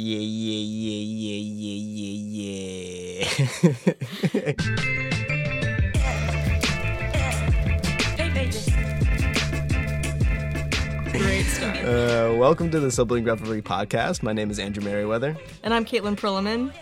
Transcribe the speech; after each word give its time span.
Yeah, 0.00 0.18
yeah, 0.18 0.62
yeah, 0.62 1.02
yeah, 1.02 1.42
yeah, 1.58 3.24
yeah, 3.24 3.24
yeah. 4.44 4.52
Great 11.12 11.44
start. 11.46 11.76
uh, 11.84 12.34
welcome 12.36 12.70
to 12.70 12.80
the 12.80 12.90
Sibling 12.90 13.24
Revelry 13.24 13.60
podcast. 13.60 14.22
My 14.22 14.32
name 14.32 14.50
is 14.50 14.58
Andrew 14.58 14.82
Merriweather, 14.82 15.36
And 15.62 15.74
I'm 15.74 15.84
Caitlin 15.84 16.16
Perlman. 16.16 16.72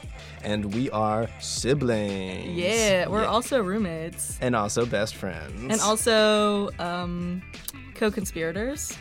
and 0.44 0.72
we 0.74 0.90
are 0.90 1.28
siblings. 1.40 2.56
Yeah, 2.56 3.08
we're 3.08 3.24
also 3.24 3.62
roommates. 3.62 4.38
and 4.40 4.54
also 4.54 4.86
best 4.86 5.16
friends. 5.16 5.72
And 5.72 5.80
also 5.80 6.70
um, 6.78 7.42
co 7.96 8.10
conspirators. 8.12 8.96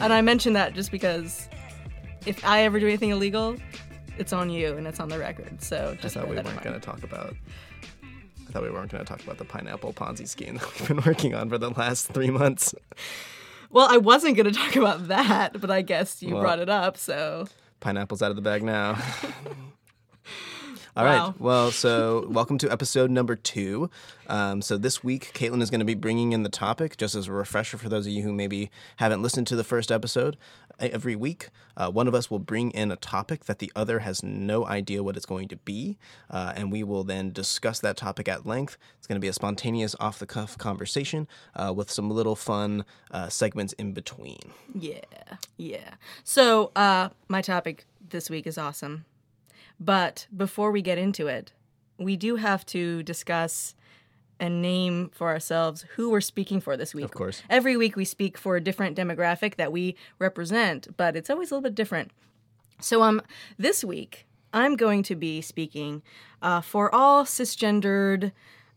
And 0.00 0.12
I 0.12 0.20
mention 0.22 0.54
that 0.54 0.72
just 0.74 0.90
because 0.90 1.48
if 2.26 2.44
I 2.44 2.62
ever 2.62 2.80
do 2.80 2.86
anything 2.86 3.10
illegal, 3.10 3.56
it's 4.18 4.32
on 4.32 4.50
you 4.50 4.76
and 4.76 4.86
it's 4.86 5.00
on 5.00 5.08
the 5.08 5.18
record. 5.18 5.62
So 5.62 5.90
I 5.98 6.02
just 6.02 6.14
thought 6.14 6.28
we 6.28 6.36
weren't 6.36 6.62
going 6.62 6.78
to 6.78 6.84
talk 6.84 7.02
about. 7.02 7.34
I 8.02 8.52
thought 8.52 8.62
we 8.62 8.70
weren't 8.70 8.90
going 8.90 9.04
to 9.04 9.08
talk 9.08 9.22
about 9.22 9.38
the 9.38 9.44
pineapple 9.44 9.92
Ponzi 9.92 10.28
scheme 10.28 10.54
that 10.58 10.78
we've 10.80 10.88
been 10.88 11.02
working 11.04 11.34
on 11.34 11.48
for 11.50 11.58
the 11.58 11.70
last 11.70 12.08
three 12.08 12.30
months. 12.30 12.74
Well, 13.70 13.88
I 13.90 13.96
wasn't 13.96 14.36
going 14.36 14.52
to 14.52 14.58
talk 14.58 14.76
about 14.76 15.08
that, 15.08 15.60
but 15.60 15.70
I 15.70 15.82
guess 15.82 16.22
you 16.22 16.34
Well- 16.34 16.42
brought 16.42 16.60
it 16.60 16.68
up. 16.68 16.96
So 16.96 17.46
Pineapple's 17.80 18.22
out 18.22 18.30
of 18.30 18.36
the 18.36 18.42
bag 18.42 18.62
now. 18.62 18.96
All 20.96 21.04
right. 21.04 21.18
Wow. 21.18 21.34
Well, 21.40 21.70
so 21.72 22.24
welcome 22.30 22.56
to 22.58 22.70
episode 22.70 23.10
number 23.10 23.34
two. 23.34 23.90
Um, 24.28 24.62
so 24.62 24.78
this 24.78 25.02
week, 25.02 25.32
Caitlin 25.34 25.60
is 25.60 25.68
going 25.68 25.80
to 25.80 25.84
be 25.84 25.94
bringing 25.94 26.32
in 26.32 26.44
the 26.44 26.48
topic, 26.48 26.96
just 26.96 27.16
as 27.16 27.26
a 27.26 27.32
refresher 27.32 27.76
for 27.76 27.88
those 27.88 28.06
of 28.06 28.12
you 28.12 28.22
who 28.22 28.32
maybe 28.32 28.70
haven't 28.98 29.20
listened 29.20 29.48
to 29.48 29.56
the 29.56 29.64
first 29.64 29.90
episode. 29.90 30.36
Every 30.78 31.16
week, 31.16 31.48
uh, 31.76 31.90
one 31.90 32.06
of 32.06 32.14
us 32.14 32.30
will 32.30 32.38
bring 32.38 32.70
in 32.70 32.92
a 32.92 32.96
topic 32.96 33.46
that 33.46 33.58
the 33.58 33.72
other 33.74 34.00
has 34.00 34.22
no 34.22 34.66
idea 34.66 35.02
what 35.02 35.16
it's 35.16 35.26
going 35.26 35.48
to 35.48 35.56
be, 35.56 35.98
uh, 36.30 36.52
and 36.54 36.70
we 36.70 36.84
will 36.84 37.02
then 37.02 37.32
discuss 37.32 37.80
that 37.80 37.96
topic 37.96 38.28
at 38.28 38.46
length. 38.46 38.76
It's 38.98 39.08
going 39.08 39.16
to 39.16 39.20
be 39.20 39.28
a 39.28 39.32
spontaneous, 39.32 39.96
off 39.98 40.20
the 40.20 40.26
cuff 40.26 40.56
conversation 40.58 41.26
uh, 41.56 41.72
with 41.74 41.90
some 41.90 42.08
little 42.08 42.36
fun 42.36 42.84
uh, 43.10 43.28
segments 43.28 43.72
in 43.74 43.94
between. 43.94 44.52
Yeah, 44.72 45.00
yeah. 45.56 45.94
So, 46.22 46.70
uh, 46.76 47.08
my 47.26 47.42
topic 47.42 47.84
this 48.08 48.30
week 48.30 48.46
is 48.46 48.58
awesome. 48.58 49.06
But 49.80 50.26
before 50.34 50.70
we 50.70 50.82
get 50.82 50.98
into 50.98 51.26
it, 51.26 51.52
we 51.98 52.16
do 52.16 52.36
have 52.36 52.64
to 52.66 53.02
discuss 53.02 53.74
and 54.40 54.60
name 54.60 55.10
for 55.12 55.28
ourselves 55.28 55.84
who 55.96 56.10
we're 56.10 56.20
speaking 56.20 56.60
for 56.60 56.76
this 56.76 56.94
week. 56.94 57.04
Of 57.04 57.12
course. 57.12 57.42
Every 57.48 57.76
week 57.76 57.96
we 57.96 58.04
speak 58.04 58.36
for 58.36 58.56
a 58.56 58.60
different 58.60 58.96
demographic 58.96 59.56
that 59.56 59.72
we 59.72 59.96
represent, 60.18 60.88
but 60.96 61.16
it's 61.16 61.30
always 61.30 61.50
a 61.50 61.54
little 61.54 61.62
bit 61.62 61.74
different. 61.74 62.10
So, 62.80 63.02
um, 63.02 63.22
this 63.58 63.84
week 63.84 64.26
I'm 64.52 64.76
going 64.76 65.02
to 65.04 65.14
be 65.14 65.40
speaking 65.40 66.02
uh, 66.42 66.60
for 66.60 66.94
all 66.94 67.24
cisgendered 67.24 68.32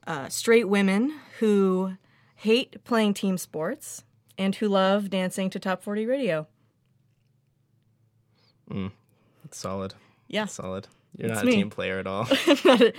uh, 0.06 0.30
straight 0.30 0.70
women 0.70 1.20
who 1.40 1.94
hate 2.36 2.84
playing 2.84 3.16
team 3.16 3.38
sports 3.38 4.04
and 4.38 4.56
who 4.56 4.68
love 4.68 5.10
dancing 5.10 5.50
to 5.50 5.60
top 5.60 5.82
40 5.82 6.06
radio. 6.06 6.48
Mm, 8.70 8.92
solid. 9.52 9.96
Yeah, 10.28 10.46
Solid. 10.46 10.88
You're 11.18 11.30
not 11.34 11.46
me. 11.46 11.52
a 11.54 11.56
team 11.56 11.70
player 11.70 12.00
at 12.00 12.08
all. 12.08 12.28
I'm 12.48 12.58
not 12.66 12.82
a, 12.82 12.94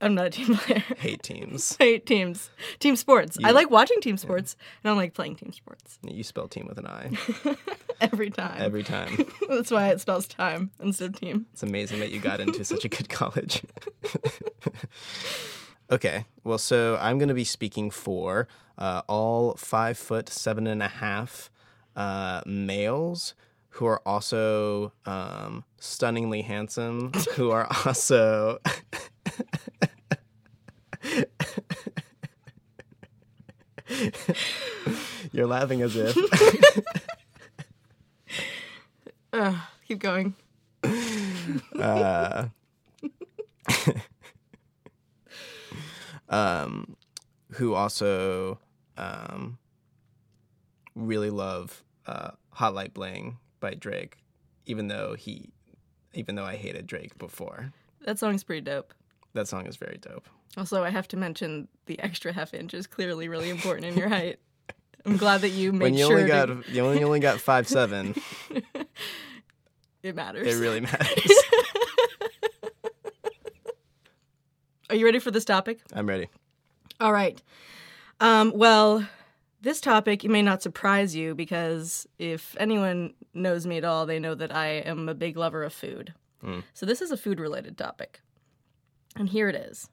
I'm 0.00 0.14
not 0.14 0.26
a 0.26 0.30
team 0.30 0.54
player. 0.56 0.84
Hate 0.98 1.22
teams. 1.22 1.76
Hate 1.78 2.04
teams, 2.04 2.50
team 2.78 2.96
sports. 2.96 3.38
I 3.42 3.52
like 3.52 3.70
watching 3.70 4.00
team 4.00 4.16
sports. 4.18 4.56
and 4.82 4.88
I 4.88 4.90
don't 4.90 4.98
like 4.98 5.14
playing 5.14 5.36
team 5.36 5.52
sports 5.52 5.98
You 6.02 6.22
spell 6.22 6.48
team 6.48 6.66
with 6.68 6.78
an 6.78 6.86
I 6.86 7.10
every 8.00 8.30
time. 8.30 8.60
every 8.60 8.82
time. 8.82 9.16
That's 9.48 9.70
why 9.70 9.88
it 9.88 10.00
spells 10.00 10.26
time 10.26 10.70
instead 10.80 11.10
of 11.14 11.20
team. 11.20 11.46
It's 11.52 11.62
amazing 11.62 12.00
that 12.00 12.10
you 12.10 12.20
got 12.20 12.40
into 12.40 12.64
such 12.64 12.84
a 12.84 12.88
good 12.88 13.08
college. 13.08 13.62
okay, 15.90 16.24
well, 16.44 16.58
so 16.58 16.98
I'm 17.00 17.18
going 17.18 17.28
to 17.28 17.34
be 17.34 17.44
speaking 17.44 17.90
for 17.90 18.48
uh, 18.78 19.02
all 19.08 19.54
five 19.54 19.96
foot 19.96 20.28
seven 20.28 20.66
and 20.66 20.82
a 20.82 20.88
half 20.88 21.50
uh, 21.94 22.42
males 22.44 23.34
who 23.76 23.84
are 23.84 24.00
also 24.06 24.90
um, 25.04 25.62
stunningly 25.78 26.40
handsome, 26.40 27.12
who 27.34 27.50
are 27.50 27.68
also. 27.84 28.58
You're 35.30 35.46
laughing 35.46 35.82
as 35.82 35.94
if. 35.94 36.16
Ugh, 39.34 39.56
keep 39.86 39.98
going. 39.98 40.34
uh, 41.78 42.46
um, 46.30 46.96
who 47.52 47.74
also 47.74 48.58
um, 48.96 49.58
really 50.94 51.28
love 51.28 51.84
uh, 52.06 52.30
Hotline 52.54 52.94
Bling 52.94 53.36
by 53.60 53.74
Drake, 53.74 54.18
even 54.66 54.88
though 54.88 55.14
he, 55.14 55.50
even 56.14 56.34
though 56.34 56.44
I 56.44 56.56
hated 56.56 56.86
Drake 56.86 57.16
before. 57.18 57.72
That 58.04 58.18
song's 58.18 58.44
pretty 58.44 58.60
dope. 58.62 58.92
That 59.34 59.48
song 59.48 59.66
is 59.66 59.76
very 59.76 59.98
dope. 59.98 60.28
Also, 60.56 60.82
I 60.82 60.90
have 60.90 61.06
to 61.08 61.16
mention 61.16 61.68
the 61.86 61.98
extra 62.00 62.32
half 62.32 62.54
inch 62.54 62.72
is 62.72 62.86
clearly 62.86 63.28
really 63.28 63.50
important 63.50 63.86
in 63.88 63.96
your 63.96 64.08
height. 64.08 64.38
I'm 65.04 65.16
glad 65.18 65.42
that 65.42 65.50
you 65.50 65.72
made 65.72 65.82
When 65.82 65.94
you 65.94 66.06
sure 66.06 66.16
only 66.18 66.28
got 66.28 66.46
to- 66.46 66.64
you 66.72 66.82
only, 66.84 67.04
only 67.04 67.20
got 67.20 67.38
five 67.40 67.68
seven, 67.68 68.14
it 70.02 70.16
matters. 70.16 70.46
it 70.56 70.60
really 70.60 70.80
matters. 70.80 71.30
Are 74.90 74.94
you 74.96 75.04
ready 75.04 75.18
for 75.18 75.30
this 75.30 75.44
topic? 75.44 75.80
I'm 75.92 76.06
ready. 76.08 76.28
All 77.00 77.12
right. 77.12 77.40
Um, 78.20 78.52
well, 78.54 79.06
this 79.66 79.80
topic 79.80 80.22
may 80.22 80.42
not 80.42 80.62
surprise 80.62 81.16
you 81.16 81.34
because 81.34 82.06
if 82.20 82.54
anyone 82.60 83.14
knows 83.34 83.66
me 83.66 83.78
at 83.78 83.84
all, 83.84 84.06
they 84.06 84.20
know 84.20 84.36
that 84.36 84.54
I 84.54 84.66
am 84.68 85.08
a 85.08 85.14
big 85.14 85.36
lover 85.36 85.64
of 85.64 85.72
food. 85.72 86.14
So 86.72 86.86
this 86.86 87.02
is 87.02 87.10
a 87.10 87.16
food 87.16 87.40
related 87.40 87.76
topic. 87.76 88.20
And 89.16 89.28
here 89.28 89.48
it 89.48 89.56
is. 89.56 89.90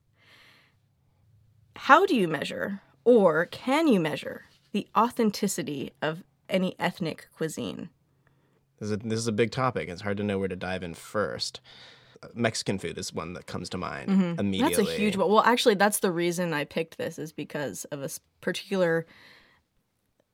How 1.75 2.06
do 2.06 2.16
you 2.16 2.28
measure, 2.28 2.81
or 3.03 3.47
can 3.47 3.88
you 3.88 4.00
measure, 4.00 4.44
the 4.73 4.88
authenticity 4.95 5.94
of 6.03 6.23
any 6.47 6.75
ethnic 6.78 7.28
cuisine? 7.35 7.90
This 8.79 8.90
is 8.90 8.91
a, 8.91 8.97
this 8.97 9.17
is 9.17 9.28
a 9.28 9.31
big 9.31 9.50
topic. 9.50 9.90
It's 9.90 10.03
hard 10.03 10.17
to 10.17 10.23
know 10.23 10.38
where 10.38 10.47
to 10.47 10.55
dive 10.55 10.84
in 10.84 10.94
first. 10.94 11.61
Uh, 12.22 12.28
Mexican 12.35 12.78
food 12.78 13.00
is 13.00 13.11
one 13.11 13.34
that 13.34 13.47
comes 13.47 13.69
to 13.69 13.79
mind 13.79 14.11
immediately. 14.40 14.44
Mm-hmm. 14.59 14.84
That's 14.84 14.94
a 14.94 15.01
huge 15.01 15.17
one. 15.17 15.31
Well, 15.31 15.44
actually, 15.44 15.75
that's 15.75 16.01
the 16.01 16.11
reason 16.11 16.53
I 16.53 16.66
picked 16.66 17.00
this 17.00 17.17
is 17.17 17.34
because 17.34 17.85
of 17.85 18.03
a 18.03 18.09
particular 18.40 19.07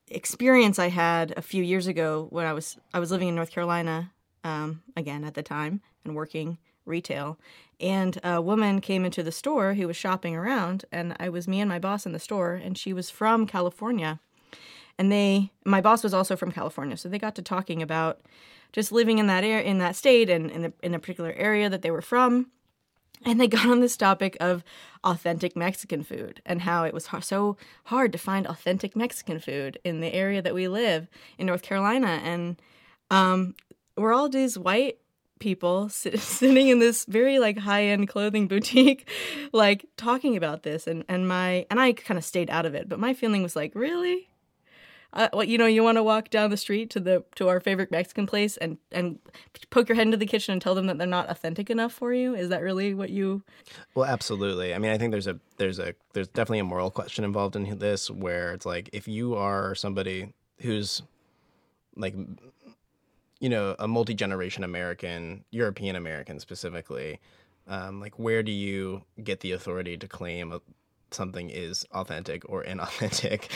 experience 0.09 0.79
I 0.79 0.89
had 0.89 1.33
a 1.37 1.41
few 1.41 1.63
years 1.63 1.87
ago 1.87 2.27
when 2.29 2.45
I 2.45 2.53
was 2.53 2.77
I 2.93 2.99
was 2.99 3.11
living 3.11 3.27
in 3.27 3.35
North 3.35 3.51
Carolina 3.51 4.11
um, 4.43 4.81
again 4.95 5.23
at 5.23 5.33
the 5.33 5.43
time 5.43 5.81
and 6.03 6.15
working 6.15 6.57
retail. 6.85 7.37
And 7.79 8.19
a 8.23 8.41
woman 8.41 8.81
came 8.81 9.05
into 9.05 9.23
the 9.23 9.31
store 9.31 9.75
who 9.75 9.87
was 9.87 9.95
shopping 9.95 10.35
around, 10.35 10.83
and 10.91 11.15
I 11.19 11.29
was 11.29 11.47
me 11.47 11.61
and 11.61 11.69
my 11.69 11.79
boss 11.79 12.05
in 12.05 12.11
the 12.11 12.19
store, 12.19 12.53
and 12.53 12.77
she 12.77 12.91
was 12.91 13.09
from 13.09 13.47
California. 13.47 14.19
And 14.97 15.09
they, 15.09 15.51
my 15.63 15.79
boss 15.79 16.03
was 16.03 16.13
also 16.13 16.35
from 16.35 16.51
California, 16.51 16.97
so 16.97 17.07
they 17.07 17.19
got 17.19 17.35
to 17.35 17.41
talking 17.41 17.81
about 17.81 18.19
just 18.73 18.91
living 18.91 19.17
in 19.17 19.27
that 19.27 19.45
air 19.45 19.59
in 19.59 19.77
that 19.77 19.95
state 19.95 20.29
and 20.29 20.51
in, 20.51 20.61
the, 20.63 20.73
in 20.83 20.93
a 20.93 20.99
particular 20.99 21.31
area 21.37 21.69
that 21.69 21.81
they 21.81 21.91
were 21.91 22.01
from 22.01 22.47
and 23.25 23.39
they 23.39 23.47
got 23.47 23.67
on 23.67 23.81
this 23.81 23.97
topic 23.97 24.37
of 24.39 24.63
authentic 25.03 25.55
Mexican 25.55 26.03
food 26.03 26.41
and 26.45 26.61
how 26.61 26.83
it 26.83 26.93
was 26.93 27.07
har- 27.07 27.21
so 27.21 27.57
hard 27.85 28.11
to 28.11 28.17
find 28.17 28.47
authentic 28.47 28.95
Mexican 28.95 29.39
food 29.39 29.79
in 29.83 30.01
the 30.01 30.13
area 30.13 30.41
that 30.41 30.53
we 30.53 30.67
live 30.67 31.07
in 31.37 31.47
North 31.47 31.61
Carolina. 31.61 32.19
And 32.23 32.61
um, 33.11 33.55
we're 33.97 34.13
all 34.13 34.29
these 34.29 34.57
white 34.57 34.99
people 35.39 35.89
sit- 35.89 36.19
sitting 36.19 36.67
in 36.69 36.79
this 36.79 37.05
very 37.05 37.39
like 37.39 37.57
high 37.57 37.85
end 37.85 38.07
clothing 38.07 38.47
boutique, 38.47 39.07
like 39.53 39.85
talking 39.97 40.37
about 40.37 40.63
this. 40.63 40.87
And 40.87 41.03
and 41.07 41.27
my 41.27 41.65
and 41.69 41.79
I 41.79 41.93
kind 41.93 42.17
of 42.17 42.23
stayed 42.23 42.49
out 42.49 42.65
of 42.65 42.75
it, 42.75 42.87
but 42.87 42.99
my 42.99 43.13
feeling 43.13 43.43
was 43.43 43.55
like, 43.55 43.73
really. 43.75 44.29
Uh, 45.11 45.27
well, 45.33 45.43
you 45.43 45.57
know, 45.57 45.65
you 45.65 45.83
want 45.83 45.97
to 45.97 46.03
walk 46.03 46.29
down 46.29 46.51
the 46.51 46.57
street 46.57 46.89
to 46.91 46.99
the 46.99 47.23
to 47.35 47.47
our 47.47 47.59
favorite 47.59 47.89
Mexican 47.89 48.27
place 48.27 48.57
and 48.57 48.77
and 48.91 49.19
poke 49.71 49.89
your 49.89 49.95
head 49.95 50.05
into 50.05 50.17
the 50.17 50.25
kitchen 50.25 50.53
and 50.53 50.61
tell 50.61 50.75
them 50.75 50.87
that 50.87 50.97
they're 50.97 51.07
not 51.07 51.29
authentic 51.29 51.69
enough 51.69 51.93
for 51.93 52.13
you. 52.13 52.35
Is 52.35 52.49
that 52.49 52.61
really 52.61 52.93
what 52.93 53.09
you? 53.09 53.43
Well, 53.95 54.05
absolutely. 54.05 54.73
I 54.73 54.77
mean, 54.77 54.91
I 54.91 54.97
think 54.97 55.11
there's 55.11 55.27
a 55.27 55.39
there's 55.57 55.79
a 55.79 55.95
there's 56.13 56.27
definitely 56.27 56.59
a 56.59 56.65
moral 56.65 56.91
question 56.91 57.23
involved 57.23 57.55
in 57.55 57.79
this 57.79 58.09
where 58.11 58.53
it's 58.53 58.65
like 58.65 58.89
if 58.93 59.07
you 59.07 59.35
are 59.35 59.73
somebody 59.73 60.33
who's 60.59 61.01
like 61.95 62.13
you 63.39 63.49
know, 63.49 63.75
a 63.79 63.87
multi-generation 63.87 64.63
American, 64.63 65.43
European 65.51 65.95
American 65.95 66.39
specifically, 66.39 67.19
um, 67.67 67.99
like 68.01 68.19
where 68.19 68.43
do 68.43 68.51
you 68.51 69.03
get 69.23 69.39
the 69.39 69.53
authority 69.53 69.97
to 69.97 70.07
claim 70.07 70.51
a, 70.51 70.61
something 71.13 71.49
is 71.49 71.85
authentic 71.91 72.47
or 72.49 72.63
inauthentic 72.63 73.49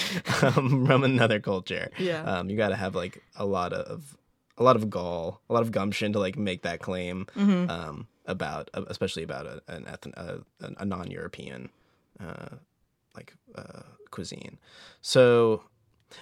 um, 0.43 0.85
from 0.85 1.03
another 1.03 1.39
culture? 1.39 1.89
Yeah. 1.97 2.23
Um, 2.23 2.49
you 2.49 2.57
got 2.57 2.69
to 2.69 2.75
have 2.75 2.95
like 2.95 3.23
a 3.35 3.45
lot 3.45 3.73
of 3.73 4.17
a 4.57 4.63
lot 4.63 4.75
of 4.75 4.89
gall, 4.89 5.41
a 5.49 5.53
lot 5.53 5.63
of 5.63 5.71
gumption 5.71 6.13
to 6.13 6.19
like 6.19 6.37
make 6.37 6.61
that 6.61 6.79
claim 6.79 7.25
um, 7.35 8.07
about, 8.25 8.69
especially 8.73 9.23
about 9.23 9.47
a, 9.47 9.61
an 9.67 9.85
ethn- 9.85 10.13
a, 10.15 10.43
a 10.77 10.85
non-European 10.85 11.69
uh, 12.19 12.57
like 13.15 13.33
uh, 13.55 13.81
cuisine. 14.11 14.59
So, 15.01 15.63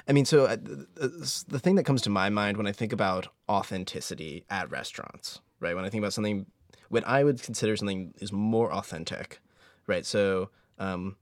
I 0.08 0.14
mean, 0.14 0.26
so 0.26 0.46
uh, 0.46 0.56
the, 0.56 1.44
the 1.48 1.60
thing 1.60 1.76
that 1.76 1.84
comes 1.84 2.02
to 2.04 2.10
my 2.10 2.30
mind 2.30 2.58
when 2.58 2.68
I 2.68 2.72
think 2.72 2.94
about 2.94 3.28
authenticity 3.50 4.46
at 4.50 4.72
restaurants, 4.72 5.42
right? 5.60 5.76
When 5.76 5.84
I 5.84 5.90
think 5.90 6.02
about 6.02 6.14
something, 6.14 6.46
when 6.90 7.04
I 7.06 7.24
would 7.24 7.42
consider 7.42 7.76
something 7.76 8.14
is 8.20 8.32
more 8.32 8.72
authentic, 8.72 9.40
right? 9.88 10.06
So, 10.06 10.50
um, 10.80 11.18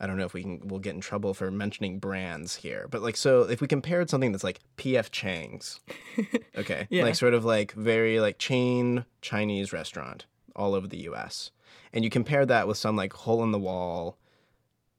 I 0.00 0.06
don't 0.06 0.16
know 0.16 0.24
if 0.24 0.32
we 0.32 0.42
can 0.42 0.60
we'll 0.64 0.80
get 0.80 0.94
in 0.94 1.00
trouble 1.02 1.34
for 1.34 1.50
mentioning 1.50 1.98
brands 1.98 2.56
here, 2.56 2.88
but 2.90 3.02
like 3.02 3.16
so 3.16 3.42
if 3.42 3.60
we 3.60 3.66
compared 3.68 4.08
something 4.08 4.32
that's 4.32 4.42
like 4.44 4.60
PF 4.78 5.10
Chang's, 5.10 5.78
okay, 6.56 6.86
Yeah. 6.90 7.02
like 7.04 7.14
sort 7.16 7.34
of 7.34 7.44
like 7.44 7.72
very 7.72 8.18
like 8.18 8.38
chain 8.38 9.04
Chinese 9.20 9.72
restaurant 9.72 10.24
all 10.56 10.74
over 10.74 10.86
the 10.86 10.98
U.S. 11.02 11.50
and 11.92 12.02
you 12.02 12.10
compare 12.10 12.46
that 12.46 12.66
with 12.66 12.78
some 12.78 12.96
like 12.96 13.12
hole 13.12 13.42
in 13.44 13.52
the 13.52 13.58
wall 13.58 14.16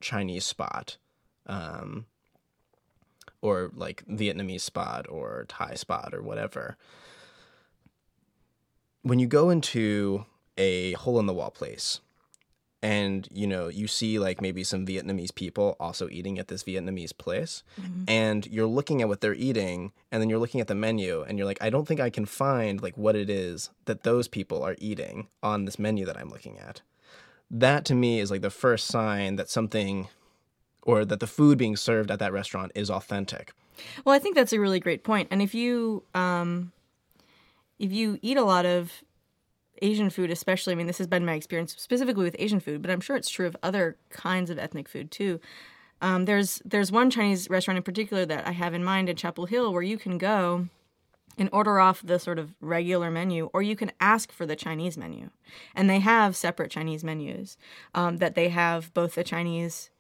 Chinese 0.02 0.46
spot, 0.46 0.98
um, 1.48 2.06
or 3.42 3.72
like 3.74 4.04
Vietnamese 4.08 4.62
spot 4.62 5.08
or 5.10 5.46
Thai 5.48 5.74
spot 5.74 6.14
or 6.14 6.22
whatever. 6.22 6.78
When 9.04 9.18
you 9.20 9.26
go 9.28 9.50
into 9.50 10.26
a 10.58 10.94
hole 10.94 11.20
in 11.20 11.26
the 11.26 11.34
wall 11.34 11.50
place 11.50 12.02
and 12.84 13.28
you 13.32 13.46
know 13.46 13.68
you 13.68 13.88
see 13.88 14.18
like 14.20 14.42
maybe 14.42 14.64
some 14.64 14.86
vietnamese 14.86 15.34
people 15.34 15.76
also 15.80 16.10
eating 16.10 16.40
at 16.40 16.48
this 16.48 16.64
vietnamese 16.64 17.16
place 17.16 17.64
and 18.08 18.48
you're 18.48 18.66
looking 18.66 19.02
at 19.02 19.08
what 19.08 19.22
they're 19.22 19.36
eating 19.36 19.92
and 20.12 20.22
then 20.22 20.30
you're 20.30 20.40
looking 20.40 20.62
at 20.62 20.68
the 20.68 20.76
menu 20.76 21.24
and 21.28 21.38
you're 21.38 21.46
like 21.46 21.62
i 21.62 21.70
don't 21.70 21.88
think 21.88 22.00
i 22.00 22.10
can 22.10 22.26
find 22.26 22.82
like 22.82 22.98
what 22.98 23.16
it 23.16 23.30
is 23.30 23.70
that 23.86 24.04
those 24.04 24.28
people 24.28 24.64
are 24.64 24.76
eating 24.80 25.28
on 25.44 25.66
this 25.66 25.78
menu 25.78 26.06
that 26.06 26.18
i'm 26.18 26.30
looking 26.30 26.58
at 26.58 26.82
that 27.50 27.86
to 27.86 27.94
me 27.94 28.20
is 28.20 28.32
like 28.32 28.42
the 28.42 28.50
first 28.50 28.88
sign 28.88 29.36
that 29.36 29.50
something 29.50 30.08
or 30.84 31.06
that 31.06 31.20
the 31.20 31.28
food 31.28 31.58
being 31.58 31.76
served 31.76 32.10
at 32.10 32.20
that 32.20 32.34
restaurant 32.34 32.72
is 32.74 32.90
authentic 32.90 33.54
Well, 34.06 34.16
I 34.16 34.20
think 34.20 34.36
that's 34.36 34.54
a 34.54 34.60
really 34.60 34.80
great. 34.80 35.02
And 35.08 35.42
if 35.42 35.54
you 35.54 36.04
um, 36.14 36.72
if 37.80 37.92
you 37.92 38.20
eat 38.22 38.38
a 38.38 38.44
lot 38.44 38.66
of 38.66 38.92
Asian 39.82 40.10
food, 40.10 40.32
especially, 40.32 40.74
I 40.74 40.76
mean, 40.76 40.88
this 40.88 40.98
has 41.00 41.08
been 41.08 41.26
my 41.26 41.34
experience 41.34 41.76
specifically 41.78 42.24
with 42.24 42.36
Asian 42.40 42.60
food, 42.60 42.82
but 42.82 42.92
I'm 42.92 43.02
sure 43.02 43.16
it's 43.16 43.30
true 43.30 43.48
of 43.48 43.58
other 43.64 43.98
kinds 44.10 44.50
of 44.50 44.60
ethnic 44.60 44.88
food 44.88 45.12
too. 45.12 45.40
Um, 46.02 46.26
there's 46.26 46.62
there's 46.66 46.92
one 46.92 47.10
Chinese 47.10 47.50
restaurant 47.50 47.78
in 47.78 47.84
particular 47.84 48.26
that 48.26 48.48
I 48.48 48.52
have 48.52 48.74
in 48.74 48.84
mind 48.84 49.10
in 49.10 49.16
Chapel 49.16 49.46
Hill 49.46 49.72
where 49.74 49.84
you 49.84 49.98
can 49.98 50.18
go 50.18 50.68
and 51.38 51.50
order 51.54 51.80
off 51.80 52.02
the 52.04 52.20
sort 52.20 52.40
of 52.40 52.54
regular 52.60 53.12
menu, 53.12 53.50
or 53.54 53.62
you 53.62 53.76
can 53.76 53.92
ask 54.00 54.32
for 54.32 54.46
the 54.46 54.56
Chinese 54.56 54.98
menu, 54.98 55.30
and 55.76 55.90
they 55.90 56.00
have 56.00 56.36
separate 56.36 56.72
Chinese 56.72 57.04
menus 57.04 57.58
um, 57.96 58.18
that 58.18 58.36
they 58.36 58.50
have 58.50 58.94
both 58.94 59.16
the 59.16 59.24
Chinese 59.24 59.92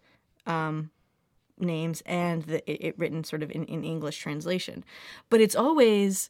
names 1.59 2.01
and 2.05 2.43
the, 2.43 2.71
it, 2.71 2.87
it 2.87 2.99
written 2.99 3.23
sort 3.23 3.43
of 3.43 3.51
in, 3.51 3.65
in 3.65 3.83
English 3.83 4.17
translation. 4.17 4.83
But 5.29 5.41
it's 5.41 5.55
always, 5.55 6.29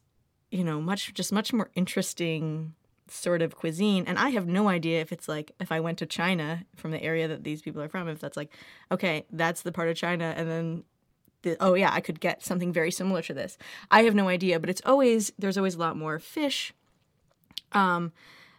you 0.51 0.63
know, 0.63 0.81
much 0.81 1.13
just 1.13 1.31
much 1.31 1.54
more 1.54 1.69
interesting 1.75 2.74
sort 3.11 3.41
of 3.41 3.55
cuisine. 3.55 4.05
And 4.07 4.17
I 4.17 4.29
have 4.29 4.47
no 4.47 4.67
idea 4.69 5.01
if 5.01 5.11
it's 5.11 5.27
like 5.27 5.51
if 5.59 5.71
I 5.71 5.79
went 5.79 5.97
to 5.99 6.05
China 6.05 6.65
from 6.75 6.91
the 6.91 7.01
area 7.01 7.27
that 7.27 7.43
these 7.43 7.61
people 7.61 7.81
are 7.81 7.89
from, 7.89 8.07
if 8.07 8.19
that's 8.19 8.37
like, 8.37 8.51
okay, 8.91 9.25
that's 9.31 9.61
the 9.61 9.71
part 9.71 9.89
of 9.89 9.95
China, 9.95 10.33
and 10.35 10.49
then. 10.49 10.83
The, 11.43 11.57
oh 11.59 11.73
yeah, 11.73 11.89
I 11.91 12.01
could 12.01 12.19
get 12.19 12.43
something 12.43 12.71
very 12.71 12.91
similar 12.91 13.23
to 13.23 13.33
this. 13.33 13.57
I 13.89 14.03
have 14.03 14.13
no 14.13 14.27
idea, 14.27 14.59
but 14.59 14.69
it's 14.69 14.81
always 14.85 15.33
there's 15.39 15.57
always 15.57 15.73
a 15.73 15.79
lot 15.79 15.97
more 15.97 16.19
fish. 16.19 16.71
Um, 17.71 18.11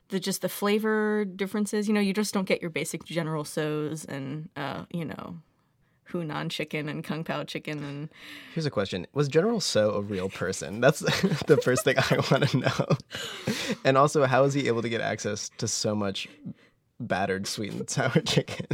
the 0.08 0.19
just 0.19 0.43
the 0.43 0.49
flavor 0.49 1.25
differences. 1.25 1.87
You 1.87 1.94
know, 1.94 2.00
you 2.00 2.12
just 2.12 2.34
don't 2.34 2.44
get 2.44 2.60
your 2.60 2.70
basic 2.70 3.04
General 3.04 3.44
Tso's 3.44 4.04
and 4.04 4.49
uh, 4.56 4.87
you 4.90 5.04
know, 5.04 5.38
Hunan 6.12 6.50
chicken 6.50 6.88
and 6.88 7.03
Kung 7.03 7.25
Pao 7.25 7.44
chicken 7.44 7.82
and 7.82 8.09
Here's 8.55 8.67
a 8.67 8.70
question: 8.70 9.06
Was 9.14 9.29
General 9.29 9.61
Tso 9.61 9.93
a 9.94 10.00
real 10.00 10.29
person? 10.29 10.81
That's 10.81 11.00
the 11.47 11.59
first 11.64 11.85
thing 11.85 11.97
I 11.99 12.17
want 12.31 12.49
to 12.50 12.56
know. 12.59 12.87
And 13.85 13.97
also, 13.99 14.25
how 14.26 14.44
is 14.44 14.55
he 14.55 14.67
able 14.69 14.82
to 14.82 14.88
get 14.88 15.00
access 15.00 15.50
to 15.59 15.67
so 15.69 15.94
much 15.94 16.29
battered 17.00 17.47
sweet 17.47 17.73
and 17.73 17.88
sour 17.88 18.11
chicken, 18.25 18.67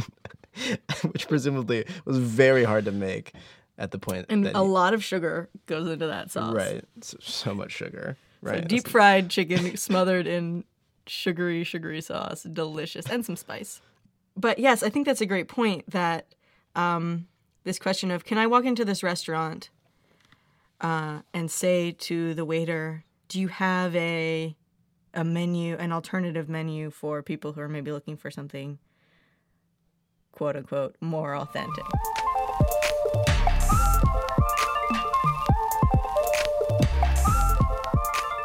which 1.11 1.27
presumably 1.27 1.85
was 2.05 2.17
very 2.17 2.63
hard 2.63 2.85
to 2.85 2.91
make 2.91 3.33
at 3.77 3.91
the 3.91 3.97
point. 3.99 4.25
and 4.29 4.45
that 4.45 4.55
a 4.55 4.59
he- 4.59 4.65
lot 4.69 4.93
of 4.93 5.03
sugar 5.03 5.49
goes 5.65 5.87
into 5.89 6.05
that 6.07 6.29
sauce. 6.31 6.53
right, 6.53 6.83
so, 7.01 7.17
so 7.21 7.53
much 7.53 7.71
sugar, 7.71 8.17
So 8.43 8.49
right? 8.51 8.67
deep 8.67 8.87
fried 8.87 9.29
chicken 9.29 9.77
smothered 9.77 10.27
in 10.27 10.65
sugary, 11.07 11.63
sugary 11.63 12.01
sauce, 12.01 12.43
delicious, 12.43 13.05
and 13.09 13.25
some 13.25 13.35
spice. 13.37 13.81
But 14.35 14.59
yes, 14.59 14.83
I 14.83 14.89
think 14.89 15.05
that's 15.05 15.21
a 15.21 15.25
great 15.25 15.47
point. 15.47 15.89
That 15.89 16.25
um, 16.79 17.27
this 17.65 17.77
question 17.77 18.09
of 18.09 18.23
can 18.23 18.37
I 18.37 18.47
walk 18.47 18.63
into 18.63 18.85
this 18.85 19.03
restaurant 19.03 19.69
uh, 20.79 21.19
and 21.33 21.51
say 21.51 21.91
to 21.91 22.33
the 22.33 22.45
waiter, 22.45 23.03
"Do 23.27 23.39
you 23.39 23.49
have 23.49 23.95
a 23.95 24.55
a 25.13 25.23
menu, 25.23 25.75
an 25.75 25.91
alternative 25.91 26.47
menu 26.47 26.89
for 26.89 27.21
people 27.21 27.53
who 27.53 27.61
are 27.61 27.67
maybe 27.67 27.91
looking 27.91 28.15
for 28.15 28.31
something 28.31 28.79
quote 30.31 30.55
unquote 30.55 30.95
more 31.01 31.35
authentic?" 31.35 31.83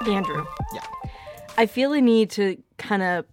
Andrew. 0.06 0.44
Yeah. 0.74 0.84
I 1.56 1.64
feel 1.66 1.92
a 1.94 2.00
need 2.00 2.28
to 2.32 2.58
kind 2.76 3.02
of 3.02 3.24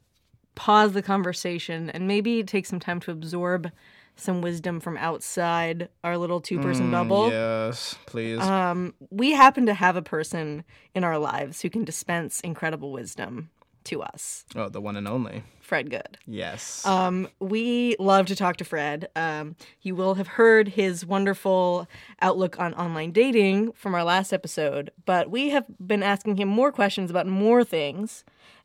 pause 0.55 0.93
the 0.93 1.01
conversation 1.01 1.89
and 1.89 2.07
maybe 2.07 2.43
take 2.43 2.65
some 2.65 2.79
time 2.79 3.01
to 3.01 3.11
absorb 3.11 3.71
some 4.15 4.41
wisdom 4.41 4.79
from 4.79 4.97
outside 4.97 5.89
our 6.03 6.17
little 6.17 6.41
two 6.41 6.59
person 6.59 6.91
bubble. 6.91 7.29
Yes, 7.29 7.95
please. 8.05 8.39
Um, 8.39 8.93
we 9.09 9.31
happen 9.31 9.65
to 9.65 9.73
have 9.73 9.95
a 9.95 10.01
person 10.01 10.63
in 10.93 11.03
our 11.03 11.17
lives 11.17 11.61
who 11.61 11.69
can 11.69 11.83
dispense 11.83 12.39
incredible 12.41 12.91
wisdom 12.91 13.49
to 13.85 14.01
us. 14.01 14.45
oh, 14.55 14.69
the 14.69 14.81
one 14.81 14.95
and 14.95 15.07
only. 15.07 15.43
Fred 15.59 15.89
Good. 15.89 16.17
Yes. 16.27 16.85
Um, 16.85 17.29
we 17.39 17.95
love 17.97 18.25
to 18.27 18.35
talk 18.35 18.57
to 18.57 18.65
Fred. 18.65 19.09
Um, 19.15 19.55
you 19.81 19.95
will 19.95 20.15
have 20.15 20.27
heard 20.27 20.67
his 20.67 21.05
wonderful 21.05 21.87
outlook 22.21 22.59
on 22.59 22.73
online 22.73 23.11
dating 23.11 23.71
from 23.71 23.95
our 23.95 24.03
last 24.03 24.33
episode, 24.33 24.91
but 25.05 25.31
we 25.31 25.49
have 25.49 25.65
been 25.79 26.03
asking 26.03 26.37
him 26.37 26.49
more 26.49 26.71
questions 26.71 27.09
about 27.09 27.25
more 27.25 27.63
things. 27.63 28.23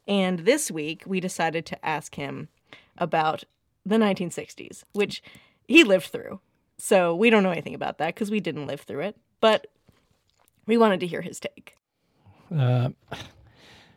And 0.09 0.41
this 0.41 0.71
week, 0.71 1.05
we 1.07 1.21
decided 1.21 1.65
to 1.67 1.87
ask 1.87 2.17
him 2.17 2.49
about 2.99 3.45
the 3.87 3.97
1960s, 3.97 4.83
which 4.93 5.23
he 5.67 5.85
lived 5.85 6.07
through. 6.07 6.41
So 6.79 7.15
we 7.15 7.31
don't 7.31 7.43
know 7.43 7.53
anything 7.53 7.75
about 7.75 7.99
that 7.99 8.15
because 8.15 8.31
we 8.31 8.41
didn't 8.41 8.67
live 8.67 8.83
through 8.83 9.01
it, 9.01 9.17
but 9.41 9.69
we 10.67 10.77
wanted 10.77 11.01
to 11.01 11.07
hear 11.07 11.23
his 11.23 11.41
take. 11.41 11.77
Uh, 12.55 12.91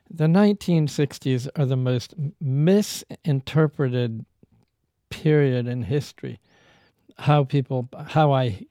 the 0.10 0.26
1960s 0.26 1.50
are 1.56 1.66
the 1.66 1.76
most 1.76 2.14
misinterpreted 2.40 4.26
period 5.10 5.68
in 5.68 5.84
history. 5.84 6.40
How 7.18 7.44
people, 7.44 7.90
how 8.08 8.32
I 8.32 8.66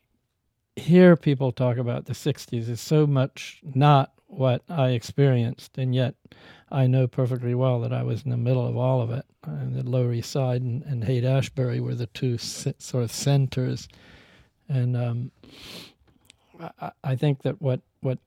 hear 0.76 1.16
people 1.16 1.52
talk 1.52 1.76
about 1.76 2.06
the 2.06 2.12
60s 2.12 2.68
is 2.68 2.80
so 2.80 3.06
much 3.06 3.60
not 3.74 4.12
what 4.28 4.62
I 4.68 4.90
experienced, 4.90 5.76
and 5.78 5.94
yet 5.94 6.14
I 6.70 6.86
know 6.86 7.06
perfectly 7.06 7.54
well 7.54 7.80
that 7.80 7.92
I 7.92 8.02
was 8.02 8.22
in 8.22 8.30
the 8.30 8.36
middle 8.36 8.66
of 8.66 8.76
all 8.76 9.00
of 9.00 9.10
it. 9.10 9.24
And 9.44 9.74
the 9.74 9.82
Lower 9.82 10.12
East 10.12 10.30
Side 10.30 10.62
and, 10.62 10.82
and 10.84 11.04
Haight 11.04 11.24
Ashbury 11.24 11.80
were 11.80 11.94
the 11.94 12.06
two 12.06 12.38
sort 12.38 13.04
of 13.04 13.10
centers, 13.10 13.88
and 14.68 14.96
um, 14.96 15.30
I, 16.80 16.92
I 17.02 17.16
think 17.16 17.42
that 17.42 17.60
what 17.60 17.80
what 18.00 18.18